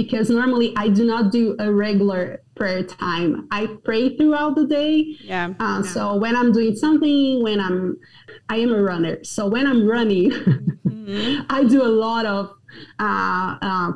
because 0.00 0.26
normally 0.30 0.68
i 0.76 0.86
do 0.98 1.04
not 1.12 1.24
do 1.38 1.44
a 1.58 1.68
regular 1.86 2.20
prayer 2.58 2.82
time 2.84 3.30
i 3.50 3.62
pray 3.84 4.16
throughout 4.16 4.52
the 4.60 4.66
day 4.66 4.94
Yeah. 5.32 5.54
uh, 5.64 5.82
so 5.94 6.00
when 6.22 6.34
i'm 6.40 6.50
doing 6.58 6.74
something 6.84 7.42
when 7.46 7.58
i'm 7.66 7.96
i 8.48 8.56
am 8.64 8.70
a 8.72 8.82
runner 8.90 9.14
so 9.24 9.40
when 9.54 9.64
i'm 9.70 9.82
running 9.94 10.30
i 11.50 11.64
do 11.74 11.80
a 11.82 11.92
lot 12.06 12.24
of 12.26 12.42
uh, 13.00 13.56
uh, 13.70 13.92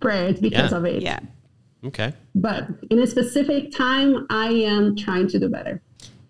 prayers 0.00 0.36
because 0.40 0.72
Yeah. 0.72 0.78
of 0.78 0.84
it 0.84 1.02
Yeah. 1.02 1.20
Okay. 1.84 2.12
but 2.34 2.66
in 2.90 2.98
a 2.98 3.06
specific 3.06 3.70
time 3.70 4.26
i 4.30 4.48
am 4.74 4.96
trying 4.96 5.26
to 5.28 5.38
do 5.38 5.48
better 5.48 5.74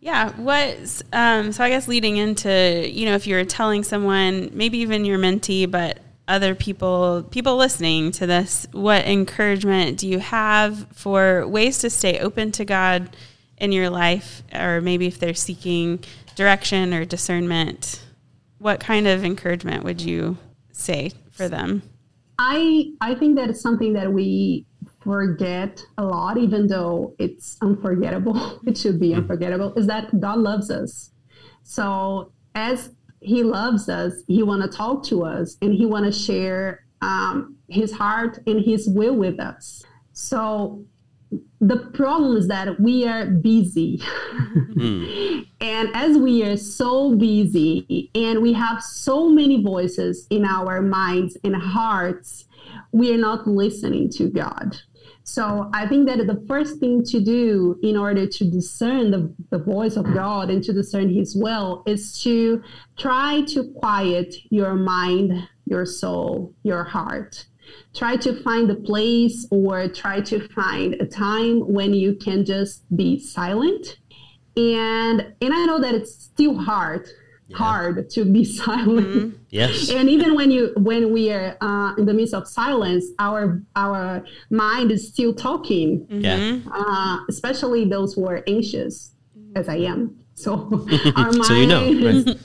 Yeah. 0.00 0.31
What? 0.48 1.02
Um, 1.12 1.50
so 1.55 1.64
I 1.64 1.68
guess 1.68 1.88
leading 1.88 2.16
into 2.24 2.48
you 2.98 3.05
know 3.09 3.14
if 3.20 3.26
you're 3.26 3.44
telling 3.44 3.83
someone, 3.83 4.50
maybe 4.61 4.79
even 4.87 5.05
your 5.05 5.18
mentee, 5.18 5.66
but 5.79 5.98
other 6.28 6.54
people, 6.54 7.26
people 7.30 7.56
listening 7.56 8.10
to 8.12 8.26
this, 8.26 8.66
what 8.72 9.06
encouragement 9.06 9.98
do 9.98 10.08
you 10.08 10.18
have 10.18 10.86
for 10.92 11.46
ways 11.46 11.78
to 11.78 11.90
stay 11.90 12.18
open 12.18 12.52
to 12.52 12.64
God 12.64 13.16
in 13.58 13.72
your 13.72 13.90
life, 13.90 14.42
or 14.54 14.80
maybe 14.80 15.06
if 15.06 15.18
they're 15.18 15.34
seeking 15.34 16.00
direction 16.34 16.92
or 16.92 17.04
discernment, 17.04 18.04
what 18.58 18.80
kind 18.80 19.06
of 19.06 19.24
encouragement 19.24 19.84
would 19.84 20.00
you 20.00 20.36
say 20.72 21.12
for 21.30 21.48
them? 21.48 21.82
I 22.38 22.90
I 23.00 23.14
think 23.14 23.36
that 23.36 23.48
it's 23.48 23.62
something 23.62 23.94
that 23.94 24.12
we 24.12 24.66
forget 25.00 25.80
a 25.96 26.04
lot, 26.04 26.36
even 26.36 26.66
though 26.66 27.14
it's 27.18 27.56
unforgettable. 27.62 28.60
It 28.66 28.76
should 28.76 29.00
be 29.00 29.12
hmm. 29.12 29.20
unforgettable. 29.20 29.72
Is 29.74 29.86
that 29.86 30.20
God 30.20 30.38
loves 30.38 30.70
us. 30.70 31.12
So 31.62 32.32
as 32.54 32.90
He 33.26 33.42
loves 33.42 33.88
us, 33.88 34.22
He 34.28 34.42
want 34.44 34.62
to 34.62 34.68
talk 34.68 35.02
to 35.06 35.24
us, 35.24 35.56
and 35.60 35.74
He 35.74 35.84
want 35.84 36.06
to 36.06 36.12
share 36.12 36.84
um, 37.02 37.56
His 37.68 37.90
heart 37.92 38.38
and 38.46 38.64
His 38.64 38.88
will 38.88 39.16
with 39.16 39.40
us. 39.40 39.82
So 40.12 40.84
the 41.60 41.90
problem 41.92 42.36
is 42.36 42.46
that 42.46 42.78
we 42.78 43.04
are 43.06 43.26
busy. 43.26 44.00
and 45.60 45.88
as 45.94 46.16
we 46.16 46.44
are 46.44 46.56
so 46.56 47.16
busy 47.16 48.10
and 48.14 48.42
we 48.42 48.52
have 48.52 48.80
so 48.80 49.28
many 49.28 49.60
voices 49.60 50.28
in 50.30 50.44
our 50.44 50.80
minds 50.80 51.36
and 51.42 51.56
hearts, 51.56 52.44
we 52.92 53.12
are 53.12 53.18
not 53.18 53.48
listening 53.48 54.08
to 54.10 54.28
God. 54.28 54.76
So 55.28 55.68
I 55.74 55.88
think 55.88 56.06
that 56.06 56.24
the 56.24 56.44
first 56.46 56.78
thing 56.78 57.02
to 57.06 57.20
do 57.20 57.80
in 57.82 57.96
order 57.96 58.28
to 58.28 58.44
discern 58.50 59.10
the, 59.10 59.34
the 59.50 59.58
voice 59.58 59.96
of 59.96 60.14
God 60.14 60.50
and 60.50 60.62
to 60.62 60.72
discern 60.72 61.12
his 61.12 61.34
will 61.34 61.82
is 61.84 62.22
to 62.22 62.62
try 62.96 63.42
to 63.48 63.64
quiet 63.72 64.36
your 64.50 64.74
mind, 64.74 65.48
your 65.66 65.84
soul, 65.84 66.54
your 66.62 66.84
heart. 66.84 67.44
Try 67.92 68.16
to 68.18 68.40
find 68.44 68.70
a 68.70 68.76
place 68.76 69.44
or 69.50 69.88
try 69.88 70.20
to 70.20 70.48
find 70.50 70.94
a 70.94 71.06
time 71.06 71.58
when 71.58 71.92
you 71.92 72.14
can 72.14 72.44
just 72.44 72.84
be 72.96 73.18
silent. 73.18 73.98
And 74.56 75.34
and 75.42 75.52
i 75.52 75.66
know 75.66 75.78
that 75.78 75.94
it's 75.94 76.14
still 76.14 76.56
hard 76.56 77.06
hard 77.54 78.11
to 78.11 78.24
be 78.24 78.44
silent 78.64 79.37
Yes. 79.50 79.88
and 79.90 80.09
even 80.11 80.35
when 80.35 80.50
you 80.50 80.72
when 80.76 81.12
we 81.12 81.30
are 81.30 81.56
uh, 81.61 81.94
in 81.96 82.04
the 82.06 82.12
midst 82.14 82.35
of 82.35 82.46
silence 82.48 83.04
our 83.18 83.62
our 83.76 84.24
mind 84.50 84.90
is 84.90 85.09
still 85.09 85.32
talking 85.35 86.06
Yeah. 86.11 86.59
uh, 86.72 87.18
especially 87.28 87.85
those 87.85 88.14
who 88.14 88.26
are 88.28 88.42
anxious 88.48 89.14
as 89.54 89.68
i 89.68 89.76
am 89.76 90.16
so 90.35 90.52
our 91.16 91.32
mind 91.32 91.44
So 91.44 91.54
you 91.54 91.66
know, 91.66 91.85
right? 92.04 92.37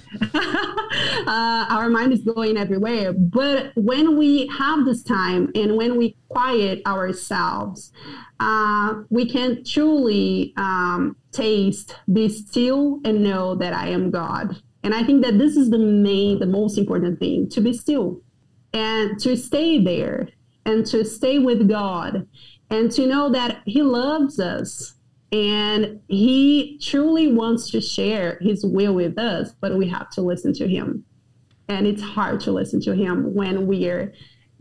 uh, 1.28 1.66
our 1.70 1.90
mind 1.90 2.14
is 2.14 2.22
going 2.22 2.58
everywhere. 2.58 3.12
But 3.14 3.72
when 3.76 4.18
we 4.18 4.48
have 4.48 4.86
this 4.86 5.04
time 5.04 5.52
and 5.56 5.76
when 5.76 5.98
we 5.98 6.16
quiet 6.30 6.82
ourselves, 6.86 7.92
uh, 8.40 8.94
we 9.10 9.30
can 9.30 9.64
truly 9.66 10.54
um, 10.58 11.16
taste, 11.32 11.96
be 12.12 12.30
still, 12.30 13.00
and 13.04 13.24
know 13.24 13.56
that 13.56 13.74
I 13.74 13.90
am 13.90 14.10
God. 14.12 14.56
And 14.84 14.94
I 14.94 15.04
think 15.04 15.24
that 15.24 15.38
this 15.38 15.56
is 15.56 15.70
the 15.70 15.78
main, 15.78 16.40
the 16.40 16.46
most 16.46 16.78
important 16.78 17.20
thing 17.20 17.50
to 17.50 17.62
be 17.62 17.74
still 17.74 18.22
and 18.74 19.20
to 19.20 19.36
stay 19.36 19.84
there 19.84 20.30
and 20.66 20.86
to 20.88 21.06
stay 21.06 21.40
with 21.40 21.68
God 21.68 22.28
and 22.70 22.92
to 22.92 23.06
know 23.06 23.30
that 23.30 23.62
He 23.66 23.84
loves 23.84 24.40
us 24.40 24.96
and 25.32 26.00
He 26.08 26.80
truly 26.82 27.32
wants 27.32 27.70
to 27.72 27.82
share 27.82 28.38
His 28.42 28.66
will 28.66 28.94
with 28.94 29.18
us, 29.18 29.52
but 29.60 29.78
we 29.78 29.88
have 29.90 30.10
to 30.12 30.22
listen 30.22 30.54
to 30.54 30.68
Him. 30.68 31.06
And 31.68 31.88
it's 31.88 32.02
hard 32.02 32.40
to 32.42 32.52
listen 32.52 32.82
to 32.82 32.96
Him 32.96 33.34
when 33.34 33.68
we're 33.68 34.14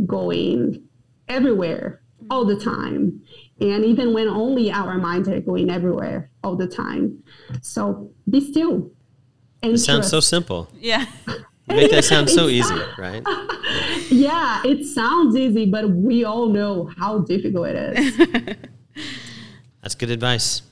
going 0.06 0.82
everywhere 1.28 2.02
all 2.30 2.44
the 2.44 2.58
time. 2.58 3.22
And 3.60 3.84
even 3.84 4.12
when 4.12 4.28
only 4.28 4.70
our 4.70 4.96
minds 4.98 5.28
are 5.28 5.40
going 5.40 5.70
everywhere 5.70 6.30
all 6.42 6.56
the 6.56 6.66
time. 6.66 7.22
So 7.62 8.10
be 8.28 8.40
still. 8.40 8.90
And 9.62 9.72
It 9.72 9.78
sounds 9.78 10.08
so 10.08 10.20
simple. 10.20 10.68
Yeah. 10.78 11.06
Make 11.68 11.90
that 11.92 12.04
sound 12.04 12.28
so 12.28 12.48
easy, 12.48 12.74
right? 12.98 13.22
Yeah, 14.10 14.60
it 14.64 14.84
sounds 14.86 15.36
easy, 15.36 15.66
but 15.66 15.88
we 15.88 16.24
all 16.24 16.48
know 16.48 16.90
how 16.98 17.20
difficult 17.20 17.68
it 17.68 17.96
is. 17.96 18.56
That's 19.82 19.94
good 19.94 20.10
advice. 20.10 20.62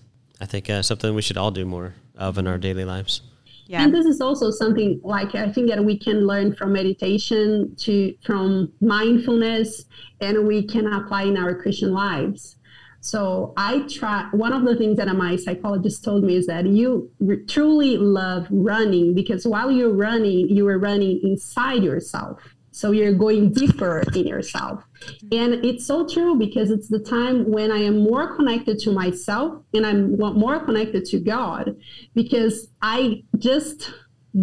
I 0.40 0.46
think 0.46 0.68
uh, 0.68 0.82
something 0.82 1.14
we 1.14 1.22
should 1.22 1.36
all 1.36 1.52
do 1.52 1.64
more 1.64 1.94
of 2.16 2.36
in 2.36 2.48
our 2.48 2.58
daily 2.58 2.84
lives. 2.84 3.22
Yeah. 3.66 3.84
And 3.84 3.94
this 3.94 4.06
is 4.06 4.20
also 4.20 4.50
something 4.50 5.00
like 5.04 5.34
I 5.34 5.52
think 5.52 5.68
that 5.68 5.84
we 5.84 5.98
can 5.98 6.26
learn 6.26 6.54
from 6.54 6.72
meditation 6.72 7.76
to 7.80 8.14
from 8.24 8.72
mindfulness 8.80 9.84
and 10.20 10.46
we 10.46 10.66
can 10.66 10.86
apply 10.92 11.24
in 11.24 11.36
our 11.36 11.54
Christian 11.54 11.92
lives. 11.92 12.56
So 13.00 13.52
I 13.56 13.86
try 13.88 14.28
one 14.32 14.52
of 14.52 14.64
the 14.64 14.76
things 14.76 14.96
that 14.96 15.08
my 15.14 15.36
psychologist 15.36 16.04
told 16.04 16.24
me 16.24 16.36
is 16.36 16.46
that 16.46 16.66
you 16.66 17.10
truly 17.46 17.96
love 17.96 18.46
running 18.50 19.14
because 19.14 19.46
while 19.46 19.70
you're 19.70 19.92
running, 19.92 20.48
you 20.48 20.66
are 20.68 20.78
running 20.78 21.20
inside 21.22 21.84
yourself. 21.84 22.40
So 22.70 22.92
you're 22.92 23.14
going 23.14 23.52
deeper 23.52 24.04
in 24.14 24.26
yourself. 24.26 24.84
And 25.32 25.64
it's 25.64 25.84
so 25.84 26.06
true 26.06 26.36
because 26.36 26.70
it's 26.70 26.88
the 26.88 27.00
time 27.00 27.50
when 27.50 27.72
I 27.72 27.78
am 27.78 27.98
more 27.98 28.36
connected 28.36 28.78
to 28.80 28.92
myself 28.92 29.62
and 29.74 29.84
I'm 29.84 30.16
more 30.16 30.64
connected 30.64 31.04
to 31.06 31.18
God 31.18 31.76
because 32.14 32.68
I 32.80 33.24
just 33.36 33.90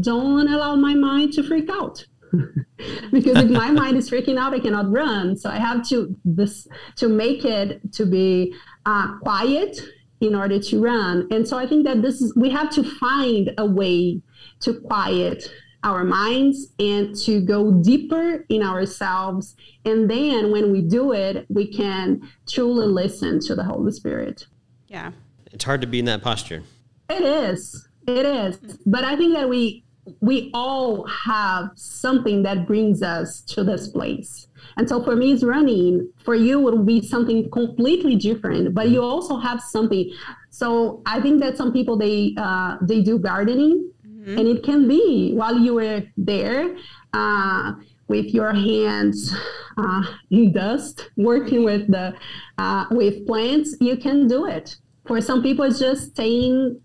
don't 0.02 0.50
allow 0.50 0.76
my 0.76 0.96
mind 0.96 1.34
to 1.34 1.44
freak 1.44 1.70
out. 1.70 2.06
because 3.12 3.44
if 3.44 3.50
my 3.50 3.72
mind 3.72 3.98
is 3.98 4.10
freaking 4.10 4.38
out, 4.38 4.54
I 4.54 4.60
cannot 4.60 4.92
run. 4.92 5.36
So 5.36 5.50
I 5.50 5.58
have 5.58 5.88
to 5.90 6.16
this 6.26 6.68
to 6.98 7.08
make 7.08 7.46
it 7.46 7.94
to 7.94 8.06
be 8.06 8.56
uh, 8.86 9.18
quiet 9.20 9.80
in 10.22 10.36
order 10.36 10.60
to 10.60 10.82
run. 10.82 11.28
And 11.32 11.48
so 11.48 11.58
I 11.58 11.68
think 11.68 11.86
that 11.86 12.02
this 12.02 12.22
is 12.22 12.36
we 12.36 12.50
have 12.50 12.70
to 12.72 12.84
find 12.84 13.52
a 13.58 13.66
way 13.66 14.22
to 14.62 14.74
quiet 14.82 15.52
our 15.84 16.04
minds 16.04 16.74
and 16.80 17.16
to 17.16 17.40
go 17.40 17.72
deeper 17.72 18.44
in 18.50 18.64
ourselves. 18.64 19.56
And 19.86 20.10
then 20.10 20.52
when 20.52 20.72
we 20.72 20.82
do 20.82 21.12
it, 21.12 21.46
we 21.48 21.72
can 21.72 22.28
truly 22.50 22.88
listen 22.88 23.40
to 23.42 23.56
the 23.56 23.64
Holy 23.64 23.92
Spirit. 23.92 24.48
Yeah. 24.88 25.12
It's 25.52 25.64
hard 25.64 25.82
to 25.82 25.88
be 25.88 26.00
in 26.00 26.06
that 26.06 26.24
posture. 26.24 26.64
It 27.10 27.22
is. 27.22 27.88
It 28.08 28.26
is. 28.26 28.58
But 28.86 29.04
I 29.04 29.16
think 29.16 29.36
that 29.36 29.48
we 29.48 29.85
we 30.22 30.52
all 30.54 31.06
have 31.08 31.70
something 31.76 32.44
that 32.44 32.68
brings 32.68 33.02
us 33.02 33.42
to 33.42 33.64
this 33.64 33.88
place. 33.88 34.48
And 34.78 34.88
so 34.88 35.04
for 35.04 35.16
me, 35.16 35.32
it's 35.32 35.44
running. 35.44 36.12
For 36.24 36.36
you, 36.36 36.60
it 36.68 36.72
will 36.72 36.84
be 36.84 37.02
something 37.02 37.50
completely 37.52 38.16
different. 38.16 38.74
But 38.74 38.90
you 38.90 39.02
also 39.02 39.38
have 39.38 39.62
something. 39.62 40.12
So 40.50 41.02
I 41.06 41.22
think 41.22 41.40
that 41.42 41.58
some 41.58 41.72
people 41.72 41.98
they 41.98 42.34
uh, 42.38 42.78
they 42.82 43.02
do 43.02 43.18
gardening, 43.18 43.92
and 44.38 44.48
it 44.48 44.64
can 44.64 44.88
be 44.88 45.34
while 45.34 45.58
you 45.58 45.76
were 45.76 46.04
there. 46.18 46.76
Uh, 47.14 47.74
with 48.08 48.28
your 48.36 48.54
hands 48.54 49.34
uh, 49.78 50.04
in 50.30 50.52
dust, 50.52 51.10
working 51.18 51.64
with 51.64 51.90
the 51.90 52.14
uh, 52.58 52.86
with 52.92 53.26
plants, 53.26 53.76
you 53.82 53.98
can 53.98 54.28
do 54.28 54.46
it. 54.46 54.76
For 55.08 55.22
some 55.22 55.42
people, 55.42 55.66
it's 55.66 55.80
just 55.80 56.12
staying 56.12 56.80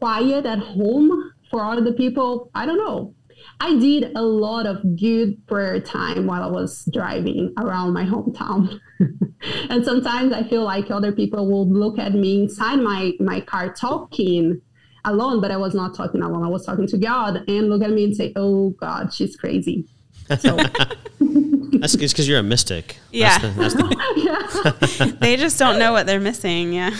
quiet 0.00 0.46
at 0.46 0.58
home. 0.58 1.32
For 1.54 1.62
other 1.62 1.92
people, 1.92 2.50
I 2.52 2.66
don't 2.66 2.78
know. 2.78 3.14
I 3.60 3.78
did 3.78 4.10
a 4.16 4.22
lot 4.22 4.66
of 4.66 4.78
good 4.98 5.46
prayer 5.46 5.78
time 5.78 6.26
while 6.26 6.42
I 6.42 6.48
was 6.48 6.84
driving 6.92 7.54
around 7.56 7.92
my 7.92 8.04
hometown. 8.04 8.80
and 9.70 9.84
sometimes 9.84 10.32
I 10.32 10.42
feel 10.48 10.64
like 10.64 10.90
other 10.90 11.12
people 11.12 11.48
will 11.48 11.70
look 11.70 11.96
at 11.96 12.12
me 12.12 12.42
inside 12.42 12.80
my, 12.80 13.12
my 13.20 13.40
car 13.40 13.72
talking 13.72 14.60
alone, 15.04 15.40
but 15.40 15.52
I 15.52 15.56
was 15.56 15.74
not 15.74 15.94
talking 15.94 16.22
alone. 16.22 16.42
I 16.42 16.48
was 16.48 16.66
talking 16.66 16.88
to 16.88 16.98
God 16.98 17.44
and 17.46 17.68
look 17.68 17.84
at 17.84 17.90
me 17.90 18.02
and 18.02 18.16
say, 18.16 18.32
Oh 18.34 18.70
God, 18.70 19.14
she's 19.14 19.36
crazy. 19.36 19.86
So 20.40 20.56
That's 21.20 21.94
because 21.94 22.28
you're 22.28 22.40
a 22.40 22.42
mystic. 22.42 22.96
Yeah. 23.12 23.38
That's 23.38 23.74
the, 23.74 24.72
that's 24.72 24.98
the, 24.98 25.16
they 25.20 25.36
just 25.36 25.56
don't 25.60 25.78
know 25.78 25.92
what 25.92 26.06
they're 26.06 26.18
missing. 26.18 26.72
Yeah. 26.72 26.90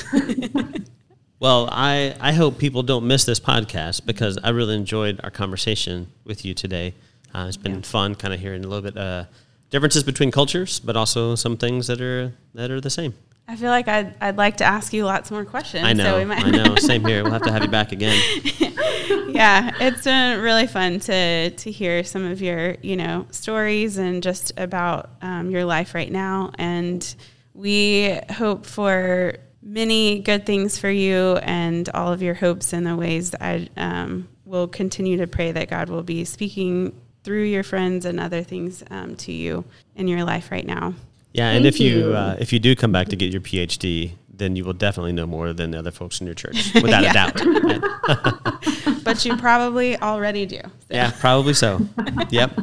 Well, 1.44 1.68
I, 1.70 2.16
I 2.20 2.32
hope 2.32 2.56
people 2.56 2.82
don't 2.82 3.06
miss 3.06 3.26
this 3.26 3.38
podcast 3.38 4.06
because 4.06 4.38
I 4.42 4.48
really 4.48 4.74
enjoyed 4.74 5.20
our 5.22 5.30
conversation 5.30 6.10
with 6.24 6.42
you 6.42 6.54
today. 6.54 6.94
Uh, 7.34 7.44
it's 7.48 7.58
been 7.58 7.82
fun 7.82 8.14
kind 8.14 8.32
of 8.32 8.40
hearing 8.40 8.64
a 8.64 8.66
little 8.66 8.80
bit 8.80 8.96
uh, 8.96 9.24
differences 9.68 10.02
between 10.04 10.30
cultures, 10.30 10.80
but 10.80 10.96
also 10.96 11.34
some 11.34 11.58
things 11.58 11.86
that 11.88 12.00
are 12.00 12.32
that 12.54 12.70
are 12.70 12.80
the 12.80 12.88
same. 12.88 13.12
I 13.46 13.56
feel 13.56 13.68
like 13.68 13.88
I'd, 13.88 14.14
I'd 14.22 14.38
like 14.38 14.56
to 14.56 14.64
ask 14.64 14.94
you 14.94 15.04
lots 15.04 15.30
more 15.30 15.44
questions. 15.44 15.84
I 15.84 15.92
know. 15.92 16.04
So 16.04 16.18
we 16.18 16.24
might 16.24 16.46
I 16.46 16.50
know. 16.50 16.76
Same 16.78 17.04
here. 17.04 17.22
We'll 17.22 17.32
have 17.32 17.42
to 17.42 17.52
have 17.52 17.62
you 17.62 17.68
back 17.68 17.92
again. 17.92 18.18
yeah, 19.28 19.70
it's 19.80 20.04
been 20.04 20.40
really 20.40 20.66
fun 20.66 20.98
to 21.00 21.50
to 21.50 21.70
hear 21.70 22.04
some 22.04 22.24
of 22.24 22.40
your 22.40 22.78
you 22.80 22.96
know 22.96 23.26
stories 23.32 23.98
and 23.98 24.22
just 24.22 24.54
about 24.56 25.10
um, 25.20 25.50
your 25.50 25.66
life 25.66 25.94
right 25.94 26.10
now. 26.10 26.52
And 26.54 27.14
we 27.52 28.18
hope 28.30 28.64
for 28.64 29.36
many 29.64 30.20
good 30.20 30.44
things 30.44 30.78
for 30.78 30.90
you 30.90 31.38
and 31.38 31.88
all 31.88 32.12
of 32.12 32.22
your 32.22 32.34
hopes 32.34 32.72
and 32.72 32.86
the 32.86 32.94
ways 32.94 33.34
I 33.40 33.68
um, 33.76 34.28
will 34.44 34.68
continue 34.68 35.16
to 35.16 35.26
pray 35.26 35.52
that 35.52 35.70
God 35.70 35.88
will 35.88 36.02
be 36.02 36.24
speaking 36.24 36.94
through 37.24 37.44
your 37.44 37.62
friends 37.62 38.04
and 38.04 38.20
other 38.20 38.42
things 38.42 38.84
um, 38.90 39.16
to 39.16 39.32
you 39.32 39.64
in 39.96 40.06
your 40.06 40.22
life 40.24 40.50
right 40.50 40.66
now. 40.66 40.94
Yeah, 41.32 41.48
and 41.50 41.66
if 41.66 41.80
you, 41.80 42.10
you. 42.10 42.14
uh, 42.14 42.36
if 42.38 42.52
you 42.52 42.60
do 42.60 42.76
come 42.76 42.92
back 42.92 43.08
to 43.08 43.16
get 43.16 43.32
your 43.32 43.40
PhD, 43.40 44.12
then 44.28 44.54
you 44.54 44.64
will 44.64 44.74
definitely 44.74 45.12
know 45.12 45.26
more 45.26 45.52
than 45.52 45.70
the 45.70 45.78
other 45.78 45.90
folks 45.90 46.20
in 46.20 46.26
your 46.26 46.34
church, 46.34 46.72
without 46.74 47.04
a 47.04 47.12
doubt. 47.12 48.60
But 49.04 49.24
you 49.24 49.36
probably 49.36 49.98
already 49.98 50.46
do. 50.46 50.60
So. 50.62 50.70
Yeah, 50.88 51.10
probably 51.18 51.52
so. 51.52 51.86
yep. 52.30 52.58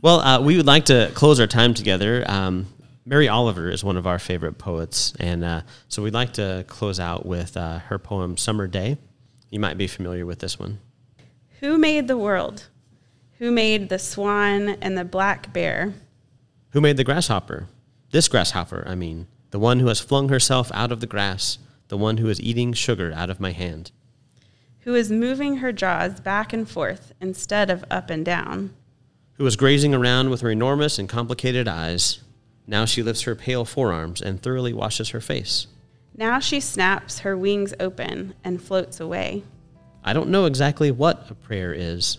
Well, 0.00 0.20
uh, 0.20 0.40
we 0.40 0.56
would 0.56 0.64
like 0.66 0.86
to 0.86 1.10
close 1.14 1.38
our 1.38 1.46
time 1.46 1.74
together. 1.74 2.24
Um, 2.26 2.66
Mary 3.08 3.28
Oliver 3.28 3.70
is 3.70 3.84
one 3.84 3.96
of 3.96 4.04
our 4.04 4.18
favorite 4.18 4.58
poets, 4.58 5.12
and 5.20 5.44
uh, 5.44 5.60
so 5.86 6.02
we'd 6.02 6.12
like 6.12 6.32
to 6.32 6.64
close 6.66 6.98
out 6.98 7.24
with 7.24 7.56
uh, 7.56 7.78
her 7.78 8.00
poem 8.00 8.36
"Summer 8.36 8.66
Day." 8.66 8.98
You 9.48 9.60
might 9.60 9.78
be 9.78 9.86
familiar 9.86 10.26
with 10.26 10.40
this 10.40 10.58
one. 10.58 10.80
Who 11.60 11.78
made 11.78 12.08
the 12.08 12.16
world? 12.16 12.66
Who 13.38 13.52
made 13.52 13.90
the 13.90 14.00
swan 14.00 14.70
and 14.80 14.98
the 14.98 15.04
black 15.04 15.52
bear? 15.52 15.94
Who 16.70 16.80
made 16.80 16.96
the 16.96 17.04
grasshopper? 17.04 17.68
This 18.10 18.26
grasshopper, 18.26 18.82
I 18.88 18.96
mean, 18.96 19.28
the 19.52 19.60
one 19.60 19.78
who 19.78 19.86
has 19.86 20.00
flung 20.00 20.28
herself 20.28 20.72
out 20.74 20.90
of 20.90 20.98
the 20.98 21.06
grass, 21.06 21.58
the 21.86 21.96
one 21.96 22.16
who 22.16 22.28
is 22.28 22.40
eating 22.40 22.72
sugar 22.72 23.12
out 23.14 23.30
of 23.30 23.38
my 23.38 23.52
hand. 23.52 23.92
Who 24.80 24.96
is 24.96 25.12
moving 25.12 25.58
her 25.58 25.70
jaws 25.70 26.18
back 26.18 26.52
and 26.52 26.68
forth 26.68 27.12
instead 27.20 27.70
of 27.70 27.84
up 27.88 28.10
and 28.10 28.24
down? 28.24 28.74
Who 29.34 29.46
is 29.46 29.54
grazing 29.54 29.94
around 29.94 30.30
with 30.30 30.40
her 30.40 30.50
enormous 30.50 30.98
and 30.98 31.08
complicated 31.08 31.68
eyes. 31.68 32.20
Now 32.66 32.84
she 32.84 33.02
lifts 33.02 33.22
her 33.22 33.34
pale 33.34 33.64
forearms 33.64 34.20
and 34.20 34.42
thoroughly 34.42 34.72
washes 34.72 35.10
her 35.10 35.20
face. 35.20 35.66
Now 36.16 36.38
she 36.40 36.60
snaps 36.60 37.20
her 37.20 37.36
wings 37.36 37.74
open 37.78 38.34
and 38.42 38.60
floats 38.62 39.00
away. 39.00 39.44
I 40.02 40.12
don't 40.12 40.30
know 40.30 40.46
exactly 40.46 40.90
what 40.90 41.30
a 41.30 41.34
prayer 41.34 41.72
is. 41.72 42.18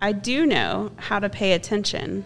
I 0.00 0.12
do 0.12 0.46
know 0.46 0.92
how 0.96 1.18
to 1.18 1.28
pay 1.28 1.52
attention, 1.52 2.24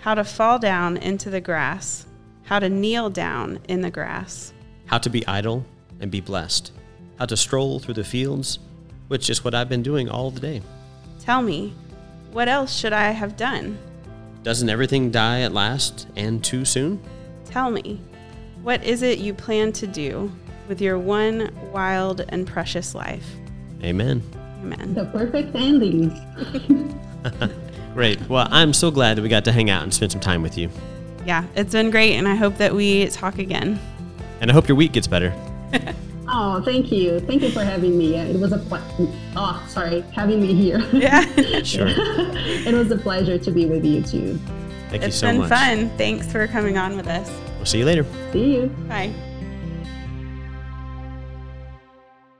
how 0.00 0.14
to 0.14 0.24
fall 0.24 0.58
down 0.58 0.96
into 0.96 1.30
the 1.30 1.40
grass, 1.40 2.06
how 2.42 2.58
to 2.58 2.68
kneel 2.68 3.10
down 3.10 3.58
in 3.68 3.80
the 3.80 3.90
grass. 3.90 4.52
how 4.86 4.98
to 4.98 5.08
be 5.08 5.26
idle 5.26 5.64
and 6.00 6.10
be 6.10 6.20
blessed, 6.20 6.72
how 7.18 7.24
to 7.24 7.36
stroll 7.36 7.78
through 7.80 7.94
the 7.94 8.04
fields, 8.04 8.58
which 9.08 9.30
is 9.30 9.42
what 9.42 9.54
I've 9.54 9.68
been 9.68 9.82
doing 9.82 10.08
all 10.08 10.30
the 10.30 10.40
day. 10.40 10.62
Tell 11.20 11.40
me, 11.40 11.72
what 12.32 12.48
else 12.48 12.76
should 12.76 12.92
I 12.92 13.10
have 13.12 13.36
done? 13.36 13.78
Doesn't 14.44 14.68
everything 14.68 15.10
die 15.10 15.40
at 15.40 15.54
last 15.54 16.06
and 16.16 16.44
too 16.44 16.66
soon? 16.66 17.00
Tell 17.46 17.70
me, 17.70 17.98
what 18.62 18.84
is 18.84 19.00
it 19.00 19.18
you 19.18 19.32
plan 19.32 19.72
to 19.72 19.86
do 19.86 20.30
with 20.68 20.82
your 20.82 20.98
one 20.98 21.50
wild 21.72 22.26
and 22.28 22.46
precious 22.46 22.94
life? 22.94 23.26
Amen. 23.82 24.22
Amen. 24.60 24.92
The 24.92 25.06
perfect 25.06 25.56
ending. 25.56 26.10
Great. 27.94 28.20
Well, 28.28 28.46
I'm 28.50 28.74
so 28.74 28.90
glad 28.90 29.16
that 29.16 29.22
we 29.22 29.30
got 29.30 29.46
to 29.46 29.52
hang 29.52 29.70
out 29.70 29.82
and 29.82 29.94
spend 29.94 30.12
some 30.12 30.20
time 30.20 30.42
with 30.42 30.58
you. 30.58 30.68
Yeah, 31.24 31.46
it's 31.56 31.72
been 31.72 31.90
great, 31.90 32.16
and 32.16 32.28
I 32.28 32.34
hope 32.34 32.58
that 32.58 32.74
we 32.74 33.06
talk 33.06 33.38
again. 33.38 33.80
And 34.42 34.50
I 34.50 34.52
hope 34.52 34.68
your 34.68 34.76
week 34.76 34.92
gets 34.92 35.06
better. 35.06 35.32
Oh, 36.36 36.60
thank 36.64 36.90
you. 36.90 37.20
Thank 37.20 37.42
you 37.42 37.50
for 37.50 37.62
having 37.62 37.96
me. 37.96 38.16
It 38.16 38.40
was 38.40 38.50
a 38.52 38.58
ple- 38.58 38.82
oh, 39.36 39.64
sorry, 39.68 40.00
having 40.12 40.42
me 40.42 40.52
here. 40.52 40.80
Yeah, 40.92 41.20
Sure. 41.62 41.86
it 41.88 42.74
was 42.74 42.90
a 42.90 42.96
pleasure 42.98 43.38
to 43.38 43.50
be 43.52 43.66
with 43.66 43.84
you 43.84 44.02
too. 44.02 44.40
Thank 44.90 45.02
you 45.02 45.08
it's 45.08 45.16
so 45.16 45.28
been 45.28 45.38
much. 45.38 45.48
fun. 45.48 45.90
Thanks 45.96 46.30
for 46.30 46.46
coming 46.48 46.76
on 46.76 46.96
with 46.96 47.06
us. 47.06 47.30
We'll 47.56 47.66
see 47.66 47.78
you 47.78 47.84
later. 47.84 48.04
See 48.32 48.54
you. 48.56 48.66
Bye. 48.88 49.12